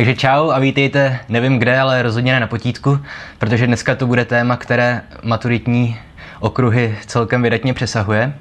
Takže 0.00 0.14
čau 0.14 0.50
a 0.50 0.58
vítejte, 0.58 1.20
nevím 1.28 1.58
kde, 1.58 1.80
ale 1.80 2.02
rozhodně 2.02 2.32
ne 2.32 2.40
na 2.40 2.46
potítku, 2.46 3.00
protože 3.38 3.66
dneska 3.66 3.94
to 3.94 4.06
bude 4.06 4.24
téma, 4.24 4.56
které 4.56 5.02
maturitní 5.22 5.98
okruhy 6.40 6.98
celkem 7.06 7.42
vydatně 7.42 7.74
přesahuje. 7.74 8.32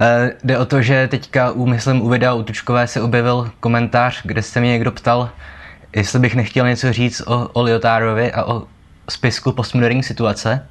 E, 0.00 0.32
jde 0.44 0.58
o 0.58 0.64
to, 0.64 0.82
že 0.82 1.08
teďka 1.08 1.50
úmyslem 1.50 2.02
u 2.02 2.08
videa 2.08 2.34
u 2.34 2.42
Tučkové 2.42 2.86
se 2.86 3.02
objevil 3.02 3.50
komentář, 3.60 4.20
kde 4.24 4.42
se 4.42 4.60
mě 4.60 4.70
někdo 4.70 4.92
ptal, 4.92 5.30
jestli 5.96 6.18
bych 6.18 6.34
nechtěl 6.34 6.68
něco 6.68 6.92
říct 6.92 7.22
o, 7.26 7.48
o 7.52 7.62
Lyotárovi 7.62 8.32
a 8.32 8.44
o 8.44 8.62
spisku 9.08 9.52
postmoderní 9.52 10.02
situace. 10.02 10.66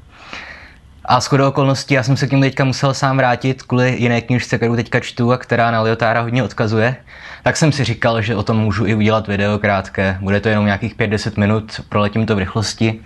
A 1.12 1.20
shodou 1.20 1.48
okolností 1.48 1.94
já 1.94 2.04
jsem 2.04 2.18
se 2.18 2.28
k 2.28 2.32
němu 2.32 2.44
teďka 2.44 2.64
musel 2.64 2.94
sám 2.94 3.18
vrátit 3.18 3.64
kvůli 3.64 3.96
jiné 4.00 4.22
knižce, 4.22 4.58
kterou 4.58 4.76
teďka 4.76 5.00
čtu 5.00 5.32
a 5.32 5.38
která 5.38 5.72
na 5.72 5.82
Lyotára 5.82 6.22
hodně 6.22 6.44
odkazuje. 6.44 6.96
Tak 7.44 7.58
jsem 7.58 7.72
si 7.72 7.84
říkal, 7.84 8.22
že 8.22 8.36
o 8.36 8.44
tom 8.44 8.58
můžu 8.58 8.86
i 8.86 8.96
udělat 8.96 9.28
video 9.28 9.60
krátké. 9.60 10.18
Bude 10.22 10.40
to 10.40 10.50
jenom 10.50 10.66
nějakých 10.66 10.96
5-10 10.96 11.40
minut, 11.40 11.82
proletím 11.90 12.26
to 12.26 12.36
v 12.36 12.40
rychlosti. 12.40 13.02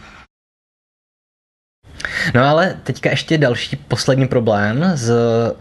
No 2.33 2.43
ale 2.43 2.77
teďka 2.83 3.09
ještě 3.09 3.37
další 3.37 3.75
poslední 3.75 4.27
problém 4.27 4.83
s 4.95 5.11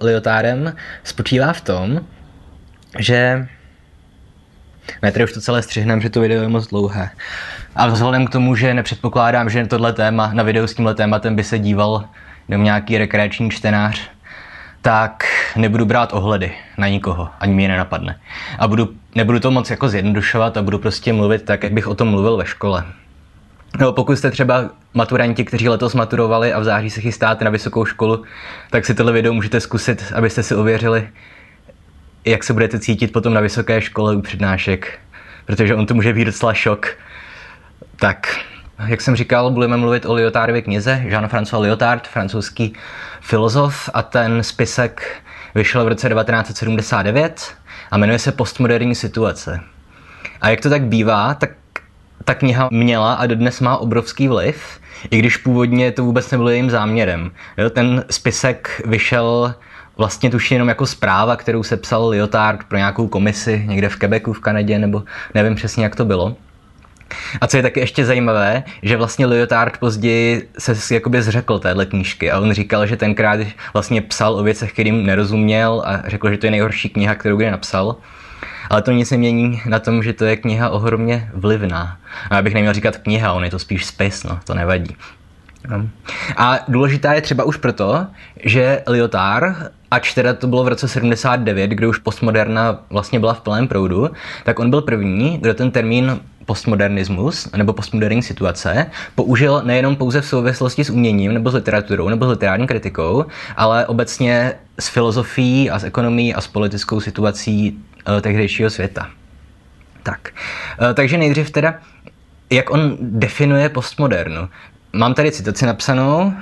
Lyotárem 0.00 0.76
spočívá 1.04 1.52
v 1.52 1.60
tom, 1.60 2.00
že 2.98 3.48
ne, 5.02 5.12
tady 5.12 5.24
už 5.24 5.32
to 5.32 5.40
celé 5.40 5.62
střihnem, 5.62 6.00
že 6.00 6.10
to 6.10 6.20
video 6.20 6.42
je 6.42 6.48
moc 6.48 6.66
dlouhé. 6.66 7.10
A 7.76 7.86
vzhledem 7.86 8.26
k 8.26 8.30
tomu, 8.30 8.56
že 8.56 8.74
nepředpokládám, 8.74 9.50
že 9.50 9.66
tohle 9.66 9.92
téma, 9.92 10.30
na 10.32 10.42
video 10.42 10.68
s 10.68 10.74
tímhle 10.74 10.94
tématem 10.94 11.36
by 11.36 11.44
se 11.44 11.58
díval 11.58 12.08
jenom 12.48 12.64
nějaký 12.64 12.98
rekreační 12.98 13.50
čtenář, 13.50 14.10
tak 14.82 15.24
nebudu 15.56 15.84
brát 15.84 16.12
ohledy 16.12 16.52
na 16.78 16.88
nikoho, 16.88 17.28
ani 17.40 17.54
mě 17.54 17.68
nenapadne. 17.68 18.20
A 18.58 18.68
budu, 18.68 18.94
nebudu 19.14 19.40
to 19.40 19.50
moc 19.50 19.70
jako 19.70 19.88
zjednodušovat 19.88 20.56
a 20.56 20.62
budu 20.62 20.78
prostě 20.78 21.12
mluvit 21.12 21.42
tak, 21.42 21.62
jak 21.62 21.72
bych 21.72 21.86
o 21.86 21.94
tom 21.94 22.08
mluvil 22.08 22.36
ve 22.36 22.46
škole. 22.46 22.84
No, 23.80 23.92
pokud 23.92 24.16
jste 24.16 24.30
třeba 24.30 24.70
maturanti, 24.94 25.44
kteří 25.44 25.68
letos 25.68 25.94
maturovali 25.94 26.52
a 26.52 26.60
v 26.60 26.64
září 26.64 26.90
se 26.90 27.00
chystáte 27.00 27.44
na 27.44 27.50
vysokou 27.50 27.84
školu, 27.84 28.24
tak 28.70 28.86
si 28.86 28.94
tohle 28.94 29.12
video 29.12 29.32
můžete 29.32 29.60
zkusit, 29.60 30.12
abyste 30.14 30.42
si 30.42 30.54
ověřili, 30.54 31.08
jak 32.24 32.44
se 32.44 32.52
budete 32.52 32.78
cítit 32.78 33.12
potom 33.12 33.34
na 33.34 33.40
vysoké 33.40 33.80
škole 33.80 34.16
u 34.16 34.20
přednášek, 34.20 34.98
protože 35.46 35.74
on 35.74 35.86
to 35.86 35.94
může 35.94 36.12
být 36.12 36.24
docela 36.24 36.54
šok. 36.54 36.86
Tak, 37.96 38.36
jak 38.86 39.00
jsem 39.00 39.16
říkal, 39.16 39.50
budeme 39.50 39.76
mluvit 39.76 40.06
o 40.06 40.14
Lyotardově 40.14 40.62
knize, 40.62 41.02
Jean-François 41.04 41.60
Lyotard, 41.60 42.08
francouzský 42.08 42.72
filozof 43.20 43.90
a 43.94 44.02
ten 44.02 44.42
spisek 44.42 45.22
vyšel 45.54 45.84
v 45.84 45.88
roce 45.88 46.08
1979 46.08 47.54
a 47.90 47.98
jmenuje 47.98 48.18
se 48.18 48.32
Postmoderní 48.32 48.94
situace. 48.94 49.60
A 50.40 50.48
jak 50.48 50.60
to 50.60 50.70
tak 50.70 50.82
bývá, 50.82 51.34
tak 51.34 51.50
ta 52.24 52.34
kniha 52.34 52.68
měla 52.72 53.14
a 53.14 53.26
dodnes 53.26 53.60
má 53.60 53.76
obrovský 53.76 54.28
vliv, 54.28 54.80
i 55.10 55.18
když 55.18 55.36
původně 55.36 55.92
to 55.92 56.04
vůbec 56.04 56.30
nebylo 56.30 56.50
jejím 56.50 56.70
záměrem. 56.70 57.30
Ten 57.70 58.04
spisek 58.10 58.82
vyšel 58.86 59.54
vlastně 59.96 60.30
tuším 60.30 60.54
jenom 60.54 60.68
jako 60.68 60.86
zpráva, 60.86 61.36
kterou 61.36 61.62
se 61.62 61.76
psal 61.76 62.08
Lyotard 62.08 62.64
pro 62.64 62.78
nějakou 62.78 63.08
komisi 63.08 63.64
někde 63.66 63.88
v 63.88 63.96
Quebecu 63.96 64.32
v 64.32 64.40
Kanadě, 64.40 64.78
nebo 64.78 65.02
nevím 65.34 65.54
přesně, 65.54 65.84
jak 65.84 65.96
to 65.96 66.04
bylo. 66.04 66.36
A 67.40 67.46
co 67.46 67.56
je 67.56 67.62
taky 67.62 67.80
ještě 67.80 68.04
zajímavé, 68.04 68.64
že 68.82 68.96
vlastně 68.96 69.26
Lyotard 69.26 69.78
později 69.78 70.48
se 70.58 70.94
jakoby 70.94 71.22
zřekl 71.22 71.58
téhle 71.58 71.86
knížky 71.86 72.30
a 72.30 72.40
on 72.40 72.52
říkal, 72.52 72.86
že 72.86 72.96
tenkrát 72.96 73.40
vlastně 73.72 74.02
psal 74.02 74.34
o 74.34 74.42
věcech, 74.42 74.72
kterým 74.72 75.06
nerozuměl 75.06 75.82
a 75.86 76.02
řekl, 76.06 76.30
že 76.30 76.36
to 76.36 76.46
je 76.46 76.50
nejhorší 76.50 76.88
kniha, 76.88 77.14
kterou 77.14 77.36
kdy 77.36 77.50
napsal. 77.50 77.96
Ale 78.70 78.82
to 78.82 78.92
nic 78.92 79.10
nemění 79.10 79.62
na 79.66 79.78
tom, 79.78 80.02
že 80.02 80.12
to 80.12 80.24
je 80.24 80.36
kniha 80.36 80.70
ohromně 80.70 81.30
vlivná. 81.34 81.98
A 82.30 82.34
já 82.34 82.42
bych 82.42 82.54
neměl 82.54 82.72
říkat 82.72 82.96
kniha, 82.96 83.32
on 83.32 83.44
je 83.44 83.50
to 83.50 83.58
spíš 83.58 83.86
spis, 83.86 84.24
no, 84.24 84.40
to 84.44 84.54
nevadí. 84.54 84.96
No. 85.68 85.88
A 86.36 86.58
důležitá 86.68 87.12
je 87.12 87.20
třeba 87.20 87.44
už 87.44 87.56
proto, 87.56 88.06
že 88.44 88.82
Lyotard, 88.86 89.56
ač 89.92 90.14
teda 90.14 90.34
to 90.34 90.46
bylo 90.46 90.64
v 90.64 90.68
roce 90.68 90.88
79, 90.88 91.70
kdy 91.70 91.86
už 91.86 91.98
postmoderna 91.98 92.80
vlastně 92.90 93.20
byla 93.20 93.34
v 93.34 93.40
plném 93.40 93.68
proudu, 93.68 94.10
tak 94.44 94.58
on 94.58 94.70
byl 94.70 94.80
první, 94.82 95.38
kdo 95.38 95.54
ten 95.54 95.70
termín 95.70 96.20
postmodernismus 96.46 97.52
nebo 97.56 97.72
postmoderní 97.72 98.22
situace 98.22 98.86
použil 99.14 99.62
nejenom 99.64 99.96
pouze 99.96 100.20
v 100.20 100.26
souvislosti 100.26 100.84
s 100.84 100.90
uměním 100.90 101.34
nebo 101.34 101.50
s 101.50 101.54
literaturou 101.54 102.08
nebo 102.08 102.26
s 102.26 102.28
literární 102.28 102.66
kritikou, 102.66 103.24
ale 103.56 103.86
obecně 103.86 104.52
s 104.80 104.88
filozofií 104.88 105.70
a 105.70 105.78
s 105.78 105.84
ekonomií 105.84 106.34
a 106.34 106.40
s 106.40 106.46
politickou 106.46 107.00
situací 107.00 107.78
uh, 108.08 108.20
tehdejšího 108.20 108.70
světa. 108.70 109.10
Tak, 110.02 110.30
uh, 110.80 110.94
takže 110.94 111.18
nejdřív 111.18 111.50
teda, 111.50 111.74
jak 112.50 112.70
on 112.70 112.96
definuje 113.00 113.68
postmodernu. 113.68 114.48
Mám 114.94 115.14
tady 115.14 115.32
citaci 115.32 115.66
napsanou. 115.66 116.24
Uh, 116.24 116.32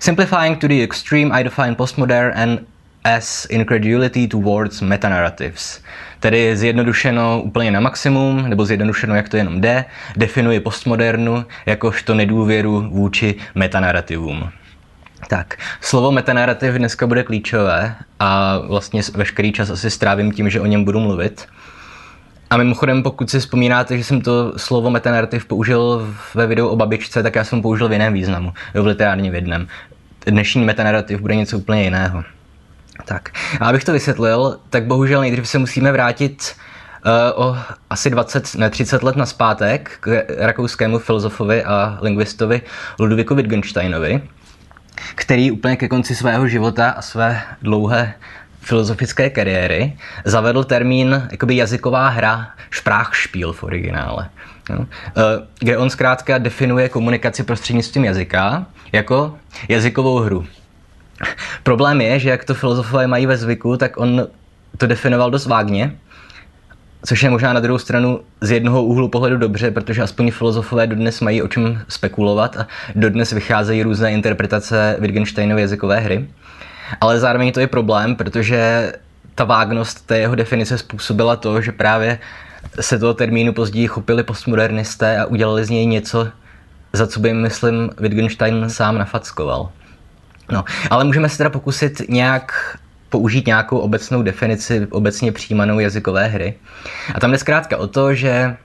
Simplifying 0.00 0.58
to 0.58 0.68
the 0.68 0.82
extreme, 0.82 1.40
I 1.40 1.44
define 1.44 1.74
postmodern 1.74 2.58
as 3.04 3.46
incredulity 3.50 4.28
towards 4.28 4.80
metanarratives. 4.80 5.80
Tedy 6.20 6.56
zjednodušeno 6.56 7.42
úplně 7.42 7.70
na 7.70 7.80
maximum, 7.80 8.48
nebo 8.48 8.64
zjednodušeno, 8.64 9.14
jak 9.14 9.28
to 9.28 9.36
jenom 9.36 9.60
jde, 9.60 9.84
definuje 10.16 10.60
postmodernu 10.60 11.44
jakožto 11.66 12.14
nedůvěru 12.14 12.88
vůči 12.90 13.34
metanarrativům. 13.54 14.50
Tak, 15.28 15.56
slovo 15.80 16.12
metanarrativ 16.12 16.74
dneska 16.74 17.06
bude 17.06 17.22
klíčové 17.22 17.94
a 18.20 18.58
vlastně 18.58 19.02
veškerý 19.14 19.52
čas 19.52 19.70
asi 19.70 19.90
strávím 19.90 20.32
tím, 20.32 20.50
že 20.50 20.60
o 20.60 20.66
něm 20.66 20.84
budu 20.84 21.00
mluvit. 21.00 21.48
A 22.50 22.56
mimochodem, 22.56 23.02
pokud 23.02 23.30
si 23.30 23.40
vzpomínáte, 23.40 23.98
že 23.98 24.04
jsem 24.04 24.20
to 24.20 24.58
slovo 24.58 24.90
metanarrativ 24.90 25.46
použil 25.46 26.14
ve 26.34 26.46
videu 26.46 26.68
o 26.68 26.76
babičce, 26.76 27.22
tak 27.22 27.34
já 27.34 27.44
jsem 27.44 27.62
použil 27.62 27.88
v 27.88 27.92
jiném 27.92 28.12
významu, 28.12 28.52
v 28.74 28.86
literárně 28.86 29.30
v. 29.30 29.66
Dnešní 30.26 30.64
metanarrativ 30.64 31.20
bude 31.20 31.34
něco 31.34 31.58
úplně 31.58 31.82
jiného. 31.84 32.24
Tak, 33.04 33.30
a 33.60 33.68
abych 33.68 33.84
to 33.84 33.92
vysvětlil, 33.92 34.58
tak 34.70 34.84
bohužel 34.84 35.20
nejdřív 35.20 35.48
se 35.48 35.58
musíme 35.58 35.92
vrátit 35.92 36.56
uh, 37.36 37.46
o 37.46 37.56
asi 37.90 38.10
20, 38.10 38.54
ne 38.54 38.70
30 38.70 39.02
let 39.02 39.16
naspátek 39.16 39.96
k 40.00 40.24
rakouskému 40.38 40.98
filozofovi 40.98 41.64
a 41.64 41.98
lingvistovi 42.00 42.62
Ludwigu 42.98 43.34
Wittgensteinovi, 43.34 44.22
který 45.14 45.50
úplně 45.50 45.76
ke 45.76 45.88
konci 45.88 46.14
svého 46.14 46.48
života 46.48 46.90
a 46.90 47.02
své 47.02 47.42
dlouhé 47.62 48.14
filozofické 48.60 49.30
kariéry 49.30 49.96
zavedl 50.24 50.64
termín 50.64 51.28
jakoby 51.30 51.56
jazyková 51.56 52.08
hra 52.08 52.50
Sprachspiel 52.70 53.52
v 53.52 53.62
originále. 53.62 54.30
No, 54.70 54.86
kde 55.58 55.78
on 55.78 55.90
zkrátka 55.90 56.38
definuje 56.38 56.88
komunikaci 56.88 57.42
prostřednictvím 57.42 58.04
jazyka 58.04 58.66
jako 58.92 59.38
jazykovou 59.68 60.18
hru. 60.18 60.46
Problém 61.62 62.00
je, 62.00 62.18
že 62.18 62.30
jak 62.30 62.44
to 62.44 62.54
filozofové 62.54 63.06
mají 63.06 63.26
ve 63.26 63.36
zvyku, 63.36 63.76
tak 63.76 63.96
on 63.96 64.26
to 64.76 64.86
definoval 64.86 65.30
dost 65.30 65.46
vágně, 65.46 65.96
což 67.04 67.22
je 67.22 67.30
možná 67.30 67.52
na 67.52 67.60
druhou 67.60 67.78
stranu 67.78 68.20
z 68.40 68.50
jednoho 68.50 68.84
úhlu 68.84 69.08
pohledu 69.08 69.36
dobře, 69.36 69.70
protože 69.70 70.02
aspoň 70.02 70.30
filozofové 70.30 70.86
dodnes 70.86 71.20
mají 71.20 71.42
o 71.42 71.48
čem 71.48 71.82
spekulovat 71.88 72.56
a 72.56 72.66
dodnes 72.94 73.32
vycházejí 73.32 73.82
různé 73.82 74.12
interpretace 74.12 74.96
Wittgensteinovy 74.98 75.62
jazykové 75.62 76.00
hry. 76.00 76.28
Ale 77.00 77.20
zároveň 77.20 77.52
to 77.52 77.60
je 77.60 77.66
problém, 77.66 78.16
protože 78.16 78.92
ta 79.34 79.44
vágnost 79.44 80.06
té 80.06 80.18
jeho 80.18 80.34
definice 80.34 80.78
způsobila 80.78 81.36
to, 81.36 81.62
že 81.62 81.72
právě 81.72 82.18
se 82.80 82.98
toho 82.98 83.14
termínu 83.14 83.52
později 83.52 83.86
chopili 83.86 84.22
postmodernisté 84.22 85.18
a 85.18 85.24
udělali 85.24 85.64
z 85.64 85.70
něj 85.70 85.86
něco, 85.86 86.28
za 86.92 87.06
co 87.06 87.20
by, 87.20 87.34
myslím, 87.34 87.90
Wittgenstein 87.98 88.70
sám 88.70 88.98
nafackoval. 88.98 89.70
No, 90.52 90.64
ale 90.90 91.04
můžeme 91.04 91.28
se 91.28 91.38
teda 91.38 91.50
pokusit 91.50 92.08
nějak 92.08 92.78
použít 93.08 93.46
nějakou 93.46 93.78
obecnou 93.78 94.22
definici, 94.22 94.86
obecně 94.90 95.32
přijímanou 95.32 95.78
jazykové 95.78 96.26
hry. 96.26 96.54
A 97.14 97.20
tam 97.20 97.30
jde 97.30 97.38
zkrátka 97.38 97.76
o 97.76 97.86
to, 97.86 98.14
že 98.14 98.56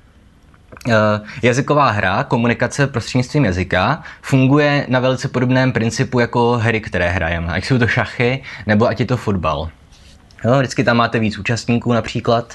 jazyková 1.42 1.90
hra, 1.90 2.24
komunikace 2.24 2.88
prostřednictvím 2.88 3.46
jazyka, 3.46 4.04
funguje 4.22 4.86
na 4.90 5.00
velice 5.00 5.28
podobném 5.28 5.72
principu 5.72 6.20
jako 6.20 6.58
hry, 6.58 6.82
které 6.82 7.10
hrajeme. 7.10 7.54
Ať 7.54 7.66
jsou 7.66 7.78
to 7.78 7.88
šachy, 7.88 8.44
nebo 8.68 8.88
ať 8.88 9.00
je 9.00 9.06
to 9.06 9.18
fotbal. 9.18 9.70
Jo, 10.46 10.58
vždycky 10.60 10.84
tam 10.84 10.98
máte 10.98 11.20
víc 11.20 11.38
účastníků 11.38 11.94
například. 11.94 12.54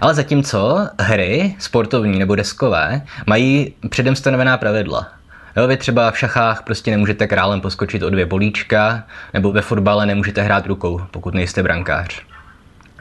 Ale 0.00 0.14
zatímco 0.14 0.88
hry, 1.00 1.54
sportovní 1.58 2.18
nebo 2.18 2.34
deskové, 2.34 3.02
mají 3.26 3.74
předem 3.90 4.16
stanovená 4.16 4.56
pravidla. 4.58 5.08
Jo, 5.56 5.66
vy 5.66 5.76
třeba 5.76 6.10
v 6.10 6.18
šachách 6.18 6.62
prostě 6.62 6.90
nemůžete 6.90 7.26
králem 7.26 7.60
poskočit 7.60 8.02
o 8.02 8.10
dvě 8.10 8.26
bolíčka, 8.26 9.04
nebo 9.34 9.52
ve 9.52 9.62
fotbale 9.62 10.06
nemůžete 10.06 10.42
hrát 10.42 10.66
rukou, 10.66 11.00
pokud 11.10 11.34
nejste 11.34 11.62
brankář. 11.62 12.22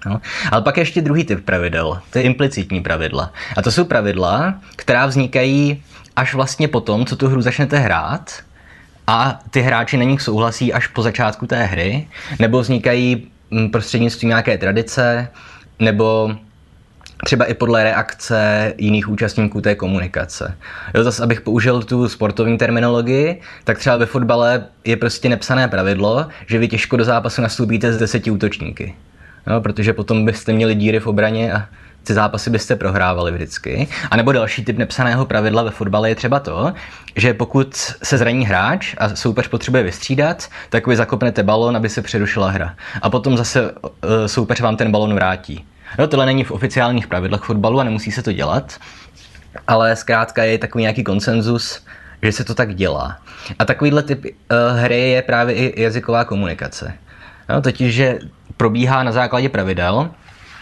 No. 0.05 0.21
Ale 0.51 0.61
pak 0.61 0.77
ještě 0.77 1.01
druhý 1.01 1.23
typ 1.23 1.45
pravidel, 1.45 1.99
to 2.09 2.17
je 2.17 2.23
implicitní 2.23 2.81
pravidla. 2.81 3.31
A 3.57 3.61
to 3.61 3.71
jsou 3.71 3.85
pravidla, 3.85 4.55
která 4.75 5.05
vznikají 5.05 5.83
až 6.15 6.33
vlastně 6.33 6.67
potom, 6.67 7.05
co 7.05 7.15
tu 7.15 7.27
hru 7.27 7.41
začnete 7.41 7.77
hrát 7.77 8.31
a 9.07 9.39
ty 9.49 9.61
hráči 9.61 9.97
na 9.97 10.03
nich 10.03 10.21
souhlasí 10.21 10.73
až 10.73 10.87
po 10.87 11.01
začátku 11.01 11.47
té 11.47 11.63
hry, 11.63 12.07
nebo 12.39 12.59
vznikají 12.59 13.27
mm, 13.51 13.69
prostřednictvím 13.69 14.29
nějaké 14.29 14.57
tradice, 14.57 15.27
nebo 15.79 16.35
třeba 17.23 17.45
i 17.45 17.53
podle 17.53 17.83
reakce 17.83 18.73
jiných 18.77 19.09
účastníků 19.09 19.61
té 19.61 19.75
komunikace. 19.75 20.57
Jo, 20.93 21.03
zase 21.03 21.23
abych 21.23 21.41
použil 21.41 21.83
tu 21.83 22.09
sportovní 22.09 22.57
terminologii, 22.57 23.41
tak 23.63 23.79
třeba 23.79 23.97
ve 23.97 24.05
fotbale 24.05 24.65
je 24.85 24.97
prostě 24.97 25.29
nepsané 25.29 25.67
pravidlo, 25.67 26.27
že 26.45 26.59
vy 26.59 26.67
těžko 26.67 26.97
do 26.97 27.05
zápasu 27.05 27.41
nastoupíte 27.41 27.93
z 27.93 27.97
deseti 27.97 28.31
útočníky. 28.31 28.95
Jo, 29.47 29.61
protože 29.61 29.93
potom 29.93 30.25
byste 30.25 30.53
měli 30.53 30.75
díry 30.75 30.99
v 30.99 31.07
obraně 31.07 31.53
a 31.53 31.67
ty 32.03 32.13
zápasy 32.13 32.49
byste 32.49 32.75
prohrávali 32.75 33.31
vždycky. 33.31 33.87
A 34.11 34.17
nebo 34.17 34.31
další 34.31 34.65
typ 34.65 34.77
nepsaného 34.77 35.25
pravidla 35.25 35.63
ve 35.63 35.71
fotbale 35.71 36.09
je 36.09 36.15
třeba 36.15 36.39
to, 36.39 36.73
že 37.15 37.33
pokud 37.33 37.75
se 38.03 38.17
zraní 38.17 38.45
hráč 38.45 38.95
a 38.97 39.15
soupeř 39.15 39.47
potřebuje 39.47 39.83
vystřídat, 39.83 40.49
tak 40.69 40.87
vy 40.87 40.95
zakopnete 40.95 41.43
balon, 41.43 41.77
aby 41.77 41.89
se 41.89 42.01
přerušila 42.01 42.49
hra. 42.49 42.75
A 43.01 43.09
potom 43.09 43.37
zase 43.37 43.71
eh, 44.03 44.27
soupeř 44.27 44.61
vám 44.61 44.77
ten 44.77 44.91
balon 44.91 45.13
vrátí. 45.13 45.65
No, 45.99 46.07
tohle 46.07 46.25
není 46.25 46.43
v 46.43 46.51
oficiálních 46.51 47.07
pravidlech 47.07 47.41
fotbalu 47.41 47.79
a 47.79 47.83
nemusí 47.83 48.11
se 48.11 48.23
to 48.23 48.31
dělat, 48.31 48.77
ale 49.67 49.95
zkrátka 49.95 50.43
je 50.43 50.57
takový 50.57 50.81
nějaký 50.81 51.03
konsenzus, 51.03 51.83
že 52.21 52.31
se 52.31 52.43
to 52.43 52.53
tak 52.53 52.75
dělá. 52.75 53.17
A 53.59 53.65
takovýhle 53.65 54.03
typ 54.03 54.25
uh, 54.25 54.79
hry 54.79 55.09
je 55.09 55.21
právě 55.21 55.55
i 55.55 55.81
jazyková 55.81 56.25
komunikace. 56.25 56.93
No, 57.49 57.61
totiž, 57.61 57.95
že 57.95 58.19
probíhá 58.57 59.03
na 59.03 59.11
základě 59.11 59.49
pravidel, 59.49 60.09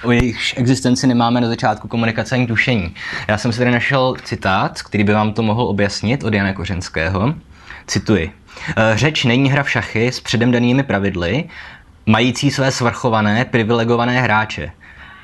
o 0.03 0.12
jejichž 0.12 0.53
existenci 0.57 1.07
nemáme 1.07 1.41
na 1.41 1.47
začátku 1.47 1.88
komunikace 1.88 2.35
ani 2.35 2.47
tušení. 2.47 2.95
Já 3.27 3.38
jsem 3.38 3.51
si 3.51 3.59
tady 3.59 3.71
našel 3.71 4.15
citát, 4.24 4.81
který 4.81 5.03
by 5.03 5.13
vám 5.13 5.33
to 5.33 5.44
mohl 5.44 5.63
objasnit 5.63 6.24
od 6.24 6.33
Jana 6.33 6.53
Kořenského. 6.53 7.33
Cituji. 7.88 8.31
Eh, 8.69 8.97
řeč 8.97 9.24
není 9.24 9.50
hra 9.50 9.63
v 9.63 9.71
šachy 9.71 10.07
s 10.07 10.19
předem 10.19 10.51
danými 10.51 10.83
pravidly, 10.83 11.44
mající 12.06 12.51
své 12.51 12.71
svrchované, 12.71 13.45
privilegované 13.45 14.21
hráče. 14.21 14.71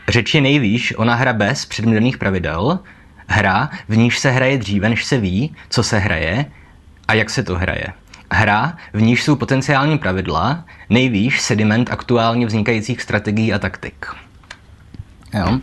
Řeč 0.08 0.36
je 0.36 0.42
nejvýš 0.42 0.94
ona 0.98 1.16
hra 1.16 1.34
bez 1.34 1.66
předem 1.66 1.94
daných 1.94 2.18
pravidel, 2.18 2.80
hra, 3.28 3.70
v 3.90 3.98
níž 3.98 4.20
se 4.20 4.32
hraje 4.32 4.58
dříve, 4.58 4.90
než 4.90 5.06
se 5.06 5.18
ví, 5.18 5.56
co 5.70 5.84
se 5.84 6.00
hraje 6.00 6.46
a 7.08 7.14
jak 7.14 7.30
se 7.30 7.44
to 7.44 7.56
hraje. 7.56 7.88
Hra, 8.32 8.78
v 8.94 9.02
níž 9.02 9.24
jsou 9.24 9.36
potenciální 9.36 9.98
pravidla, 9.98 10.64
nejvýš 10.90 11.42
sediment 11.42 11.92
aktuálně 11.92 12.46
vznikajících 12.46 13.02
strategií 13.02 13.54
a 13.54 13.60
taktik. 13.60 14.06
Jo. 15.34 15.60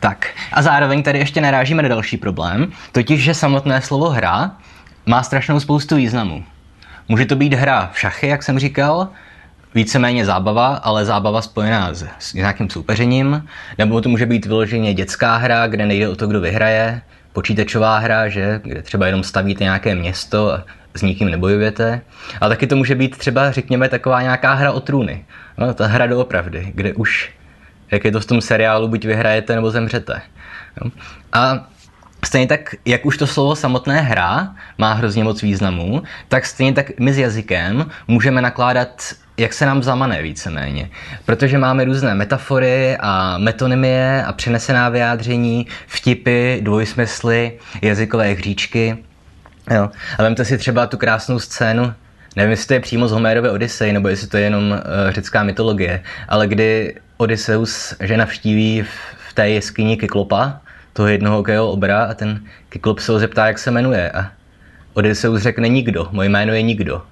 Tak 0.00 0.28
a 0.52 0.62
zároveň 0.62 1.02
tady 1.02 1.18
ještě 1.18 1.40
narážíme 1.40 1.82
na 1.82 1.88
další 1.88 2.16
problém, 2.16 2.72
totiž, 2.92 3.22
že 3.22 3.34
samotné 3.34 3.82
slovo 3.82 4.10
hra 4.10 4.56
má 5.06 5.22
strašnou 5.22 5.60
spoustu 5.60 5.96
významů. 5.96 6.44
Může 7.08 7.26
to 7.26 7.36
být 7.36 7.54
hra 7.54 7.90
v 7.92 7.98
šachy, 7.98 8.26
jak 8.28 8.42
jsem 8.42 8.58
říkal, 8.58 9.08
víceméně 9.74 10.24
zábava, 10.24 10.66
ale 10.66 11.04
zábava 11.04 11.42
spojená 11.42 11.94
s, 11.94 12.06
s 12.18 12.34
nějakým 12.34 12.70
soupeřením, 12.70 13.48
nebo 13.78 14.00
to 14.00 14.08
může 14.08 14.26
být 14.26 14.46
vyloženě 14.46 14.94
dětská 14.94 15.36
hra, 15.36 15.66
kde 15.66 15.86
nejde 15.86 16.08
o 16.08 16.16
to, 16.16 16.26
kdo 16.26 16.40
vyhraje, 16.40 17.02
počítačová 17.32 17.98
hra, 17.98 18.28
že, 18.28 18.60
kde 18.64 18.82
třeba 18.82 19.06
jenom 19.06 19.22
stavíte 19.22 19.64
nějaké 19.64 19.94
město 19.94 20.52
a 20.52 20.64
s 20.94 21.02
nikým 21.02 21.30
nebojujete. 21.30 22.00
Ale 22.40 22.50
taky 22.50 22.66
to 22.66 22.76
může 22.76 22.94
být 22.94 23.18
třeba, 23.18 23.52
řekněme, 23.52 23.88
taková 23.88 24.22
nějaká 24.22 24.54
hra 24.54 24.72
o 24.72 24.80
trůny. 24.80 25.24
No, 25.58 25.74
ta 25.74 25.86
hra 25.86 26.06
doopravdy, 26.06 26.72
kde 26.74 26.94
už 26.94 27.30
jak 27.90 28.04
je 28.04 28.12
to 28.12 28.20
v 28.20 28.26
tom 28.26 28.40
seriálu, 28.40 28.88
buď 28.88 29.04
vyhrajete 29.04 29.54
nebo 29.54 29.70
zemřete. 29.70 30.22
Jo? 30.84 30.90
A 31.32 31.66
Stejně 32.24 32.46
tak, 32.46 32.74
jak 32.84 33.06
už 33.06 33.16
to 33.16 33.26
slovo 33.26 33.56
samotné 33.56 34.00
hra 34.00 34.54
má 34.78 34.92
hrozně 34.92 35.24
moc 35.24 35.42
významů, 35.42 36.02
tak 36.28 36.46
stejně 36.46 36.72
tak 36.72 36.98
my 37.00 37.12
s 37.12 37.18
jazykem 37.18 37.90
můžeme 38.08 38.42
nakládat, 38.42 39.02
jak 39.36 39.52
se 39.52 39.66
nám 39.66 39.82
zamane 39.82 40.22
víceméně. 40.22 40.90
Protože 41.24 41.58
máme 41.58 41.84
různé 41.84 42.14
metafory 42.14 42.96
a 43.00 43.38
metonymie 43.38 44.24
a 44.26 44.32
přenesená 44.32 44.88
vyjádření, 44.88 45.66
vtipy, 45.86 46.58
dvojsmysly, 46.60 47.58
jazykové 47.82 48.32
hříčky. 48.32 48.98
Jo. 49.70 49.90
A 50.18 50.22
vemte 50.22 50.44
si 50.44 50.58
třeba 50.58 50.86
tu 50.86 50.96
krásnou 50.96 51.38
scénu, 51.38 51.92
nevím, 52.36 52.50
jestli 52.50 52.66
to 52.66 52.74
je 52.74 52.80
přímo 52.80 53.08
z 53.08 53.12
Homérovy 53.12 53.50
Odyssey, 53.50 53.92
nebo 53.92 54.08
jestli 54.08 54.28
to 54.28 54.36
je 54.36 54.42
jenom 54.42 54.70
uh, 54.70 54.78
řecká 55.10 55.42
mytologie, 55.42 56.02
ale 56.28 56.46
kdy 56.46 56.94
Odysseus, 57.16 57.94
že 58.00 58.16
navštíví 58.16 58.82
v 59.28 59.32
té 59.34 59.48
jeskyni 59.48 59.96
Kyklopa, 59.96 60.60
toho 60.92 61.08
jednoho 61.08 61.36
hokejového 61.36 61.72
obra 61.72 62.04
a 62.04 62.14
ten 62.14 62.40
Kyklop 62.68 62.98
se 62.98 63.12
ho 63.12 63.18
zeptá, 63.18 63.46
jak 63.46 63.58
se 63.58 63.70
jmenuje 63.70 64.10
a 64.10 64.30
Odysseus 64.94 65.42
řekne 65.42 65.68
nikdo, 65.68 66.08
moje 66.12 66.28
jméno 66.28 66.52
je 66.52 66.62
nikdo. 66.62 67.02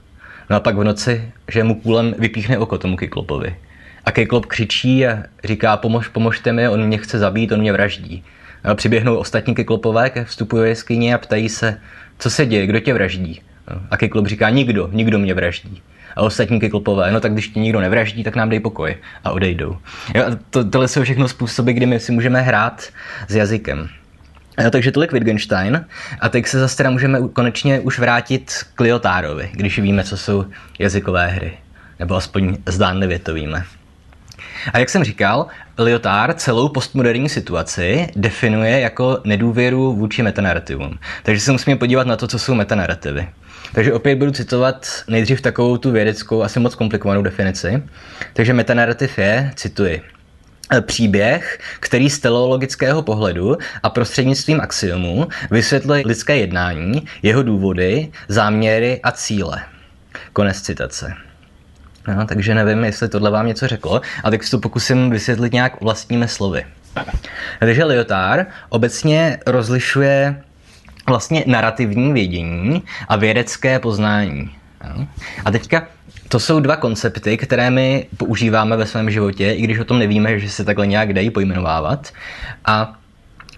No 0.50 0.56
a 0.56 0.60
pak 0.60 0.76
v 0.76 0.84
noci, 0.84 1.32
že 1.48 1.64
mu 1.64 1.74
kůlem 1.74 2.14
vypíchne 2.18 2.58
oko 2.58 2.78
tomu 2.78 2.96
Kyklopovi. 2.96 3.56
A 4.04 4.12
Kyklop 4.12 4.46
křičí 4.46 5.06
a 5.06 5.22
říká, 5.44 5.76
pomož, 5.76 6.08
pomožte 6.08 6.52
mi, 6.52 6.68
on 6.68 6.86
mě 6.86 6.98
chce 6.98 7.18
zabít, 7.18 7.52
on 7.52 7.60
mě 7.60 7.72
vraždí. 7.72 8.24
A 8.64 8.74
přiběhnou 8.74 9.16
ostatní 9.16 9.54
Kyklopové 9.54 10.10
ke 10.10 10.24
vstupu 10.24 10.56
do 10.56 10.64
jeskyně 10.64 11.14
a 11.14 11.18
ptají 11.18 11.48
se, 11.48 11.80
co 12.18 12.30
se 12.30 12.46
děje, 12.46 12.66
kdo 12.66 12.80
tě 12.80 12.94
vraždí. 12.94 13.40
A 13.90 13.96
Kyklop 13.96 14.26
říká, 14.26 14.50
nikdo, 14.50 14.88
nikdo 14.92 15.18
mě 15.18 15.34
vraždí 15.34 15.82
a 16.16 16.22
ostatní 16.22 16.60
kyklopové, 16.60 17.12
no 17.12 17.20
tak 17.20 17.32
když 17.32 17.48
ti 17.48 17.60
nikdo 17.60 17.80
nevraždí, 17.80 18.24
tak 18.24 18.36
nám 18.36 18.48
dej 18.48 18.60
pokoj 18.60 18.96
a 19.24 19.30
odejdou. 19.30 19.76
Jo, 20.14 20.24
a 20.26 20.38
to, 20.50 20.64
tohle 20.64 20.88
jsou 20.88 21.02
všechno 21.02 21.28
způsoby, 21.28 21.72
kdy 21.72 21.86
my 21.86 22.00
si 22.00 22.12
můžeme 22.12 22.42
hrát 22.42 22.88
s 23.28 23.34
jazykem. 23.34 23.88
Jo, 24.62 24.70
takže 24.70 24.92
tolik 24.92 25.12
Wittgenstein. 25.12 25.86
A 26.20 26.28
teď 26.28 26.46
se 26.46 26.58
zase 26.58 26.76
teda 26.76 26.90
můžeme 26.90 27.18
konečně 27.32 27.80
už 27.80 27.98
vrátit 27.98 28.52
k 28.74 28.80
Lyotárovi, 28.80 29.50
když 29.52 29.78
víme, 29.78 30.04
co 30.04 30.16
jsou 30.16 30.44
jazykové 30.78 31.26
hry. 31.26 31.52
Nebo 31.98 32.14
aspoň 32.14 32.56
zdánlivě 32.66 33.18
to 33.18 33.34
víme. 33.34 33.64
A 34.72 34.78
jak 34.78 34.88
jsem 34.88 35.04
říkal, 35.04 35.46
Lyotard 35.78 36.40
celou 36.40 36.68
postmoderní 36.68 37.28
situaci 37.28 38.08
definuje 38.16 38.80
jako 38.80 39.18
nedůvěru 39.24 39.92
vůči 39.92 40.22
metanarrativům. 40.22 40.98
Takže 41.22 41.40
se 41.40 41.52
musíme 41.52 41.76
podívat 41.76 42.06
na 42.06 42.16
to, 42.16 42.28
co 42.28 42.38
jsou 42.38 42.54
metanarrativy. 42.54 43.28
Takže 43.74 43.92
opět 43.92 44.16
budu 44.16 44.30
citovat 44.30 44.86
nejdřív 45.08 45.40
takovou 45.40 45.76
tu 45.76 45.90
vědeckou, 45.90 46.42
asi 46.42 46.60
moc 46.60 46.74
komplikovanou 46.74 47.22
definici. 47.22 47.82
Takže 48.32 48.52
metanarrativ 48.52 49.18
je, 49.18 49.52
cituji, 49.54 50.02
příběh, 50.80 51.58
který 51.80 52.10
z 52.10 52.18
teleologického 52.18 53.02
pohledu 53.02 53.56
a 53.82 53.90
prostřednictvím 53.90 54.60
axiomů 54.60 55.28
vysvětluje 55.50 56.02
lidské 56.06 56.36
jednání, 56.36 57.02
jeho 57.22 57.42
důvody, 57.42 58.12
záměry 58.28 59.00
a 59.02 59.12
cíle. 59.12 59.62
Konec 60.32 60.60
citace. 60.60 61.14
No, 62.06 62.26
takže 62.26 62.54
nevím, 62.54 62.84
jestli 62.84 63.08
tohle 63.08 63.30
vám 63.30 63.46
něco 63.46 63.66
řeklo, 63.66 64.00
a 64.24 64.30
tak 64.30 64.44
si 64.44 64.50
to 64.50 64.58
pokusím 64.58 65.10
vysvětlit 65.10 65.52
nějak 65.52 65.80
vlastními 65.80 66.28
slovy. 66.28 66.64
Takže 67.60 67.84
Lyotard 67.84 68.48
obecně 68.68 69.38
rozlišuje 69.46 70.42
vlastně 71.08 71.44
narrativní 71.46 72.12
vědění 72.12 72.82
a 73.08 73.16
vědecké 73.16 73.78
poznání. 73.78 74.50
A 75.44 75.50
teďka 75.50 75.86
to 76.28 76.40
jsou 76.40 76.60
dva 76.60 76.76
koncepty, 76.76 77.36
které 77.36 77.70
my 77.70 78.06
používáme 78.16 78.76
ve 78.76 78.86
svém 78.86 79.10
životě, 79.10 79.52
i 79.52 79.62
když 79.62 79.78
o 79.78 79.84
tom 79.84 79.98
nevíme, 79.98 80.38
že 80.38 80.50
se 80.50 80.64
takhle 80.64 80.86
nějak 80.86 81.12
dají 81.12 81.30
pojmenovávat. 81.30 82.12
A 82.64 82.98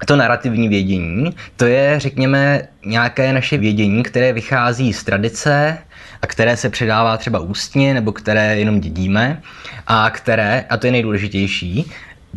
to 0.06 0.16
narrativní 0.16 0.68
vědění, 0.68 1.34
to 1.56 1.66
je, 1.66 2.00
řekněme, 2.00 2.62
nějaké 2.84 3.32
naše 3.32 3.58
vědění, 3.58 4.02
které 4.02 4.32
vychází 4.32 4.92
z 4.92 5.04
tradice 5.04 5.78
a 6.22 6.26
které 6.26 6.56
se 6.56 6.70
předává 6.70 7.16
třeba 7.16 7.38
ústně 7.38 7.94
nebo 7.94 8.12
které 8.12 8.58
jenom 8.58 8.80
dědíme 8.80 9.42
a 9.86 10.10
které, 10.10 10.64
a 10.70 10.76
to 10.76 10.86
je 10.86 10.92
nejdůležitější, 10.92 11.90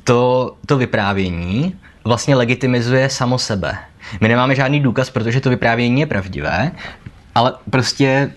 to, 0.03 0.53
to 0.65 0.77
vyprávění 0.77 1.75
vlastně 2.03 2.35
legitimizuje 2.35 3.09
samo 3.09 3.37
sebe. 3.37 3.77
My 4.21 4.27
nemáme 4.27 4.55
žádný 4.55 4.79
důkaz, 4.79 5.09
protože 5.09 5.41
to 5.41 5.49
vyprávění 5.49 5.99
je 5.99 6.05
pravdivé, 6.05 6.71
ale 7.35 7.53
prostě 7.69 8.31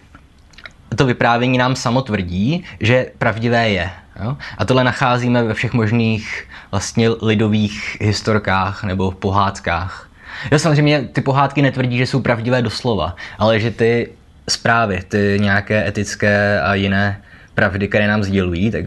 to 0.97 1.07
vyprávění 1.07 1.59
nám 1.59 1.77
samo 1.77 2.03
tvrdí, 2.03 2.65
že 2.81 3.07
pravdivé 3.19 3.71
je. 3.71 3.91
Jo? 4.23 4.37
A 4.59 4.65
tohle 4.65 4.85
nacházíme 4.85 5.45
ve 5.45 5.55
všech 5.55 5.73
možných 5.73 6.49
vlastně 6.71 7.09
lidových 7.23 7.97
historkách 8.01 8.85
nebo 8.85 9.11
pohádkách. 9.11 10.11
Jo, 10.53 10.59
samozřejmě 10.59 11.03
ty 11.03 11.21
pohádky 11.21 11.63
netvrdí, 11.63 11.99
že 11.99 12.07
jsou 12.07 12.23
pravdivé 12.23 12.63
doslova, 12.63 13.17
ale 13.39 13.61
že 13.61 13.71
ty 13.71 14.09
zprávy, 14.49 15.03
ty 15.09 15.37
nějaké 15.41 15.89
etické 15.89 16.61
a 16.61 16.75
jiné 16.75 17.23
pravdy, 17.55 17.89
které 17.89 18.09
nám 18.09 18.23
sdělují, 18.23 18.71
tak 18.71 18.85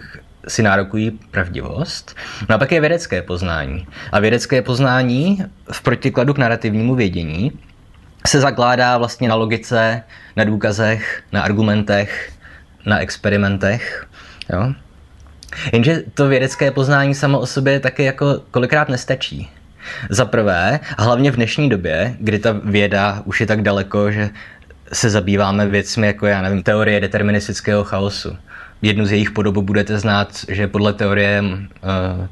si 0.48 0.64
nárokují 0.64 1.12
pravdivost. 1.32 2.16
No 2.50 2.56
a 2.56 2.58
pak 2.58 2.72
je 2.72 2.82
vědecké 2.82 3.22
poznání. 3.22 3.88
A 4.12 4.20
vědecké 4.20 4.62
poznání 4.62 5.46
v 5.72 5.82
protikladu 5.82 6.34
k 6.34 6.38
narrativnímu 6.38 6.96
vědění 6.96 7.52
se 8.28 8.40
zakládá 8.40 8.98
vlastně 8.98 9.30
na 9.30 9.36
logice, 9.36 10.04
na 10.36 10.44
důkazech, 10.44 11.24
na 11.32 11.42
argumentech, 11.42 12.32
na 12.86 13.00
experimentech. 13.00 14.08
Jo? 14.54 14.74
Jenže 15.74 16.04
to 16.14 16.28
vědecké 16.28 16.72
poznání 16.72 17.16
samo 17.16 17.40
o 17.40 17.46
sobě 17.46 17.80
taky 17.80 18.04
jako 18.04 18.42
kolikrát 18.52 18.90
nestačí. 18.90 19.50
Za 20.10 20.26
prvé, 20.26 20.80
a 20.98 21.04
hlavně 21.04 21.32
v 21.32 21.36
dnešní 21.36 21.70
době, 21.70 22.16
kdy 22.20 22.40
ta 22.40 22.60
věda 22.64 23.22
už 23.26 23.42
je 23.42 23.48
tak 23.48 23.62
daleko, 23.62 24.12
že 24.12 24.30
se 24.94 25.10
zabýváme 25.10 25.68
věcmi 25.68 26.08
jako, 26.08 26.26
já 26.28 26.42
nevím, 26.42 26.64
teorie 26.64 27.00
deterministického 27.00 27.84
chaosu 27.84 28.38
jednu 28.82 29.06
z 29.06 29.12
jejich 29.12 29.32
podob 29.32 29.66
budete 29.66 30.00
znát, 30.00 30.46
že 30.48 30.68
podle 30.68 30.94
teorie 30.94 31.44
uh, 31.44 32.28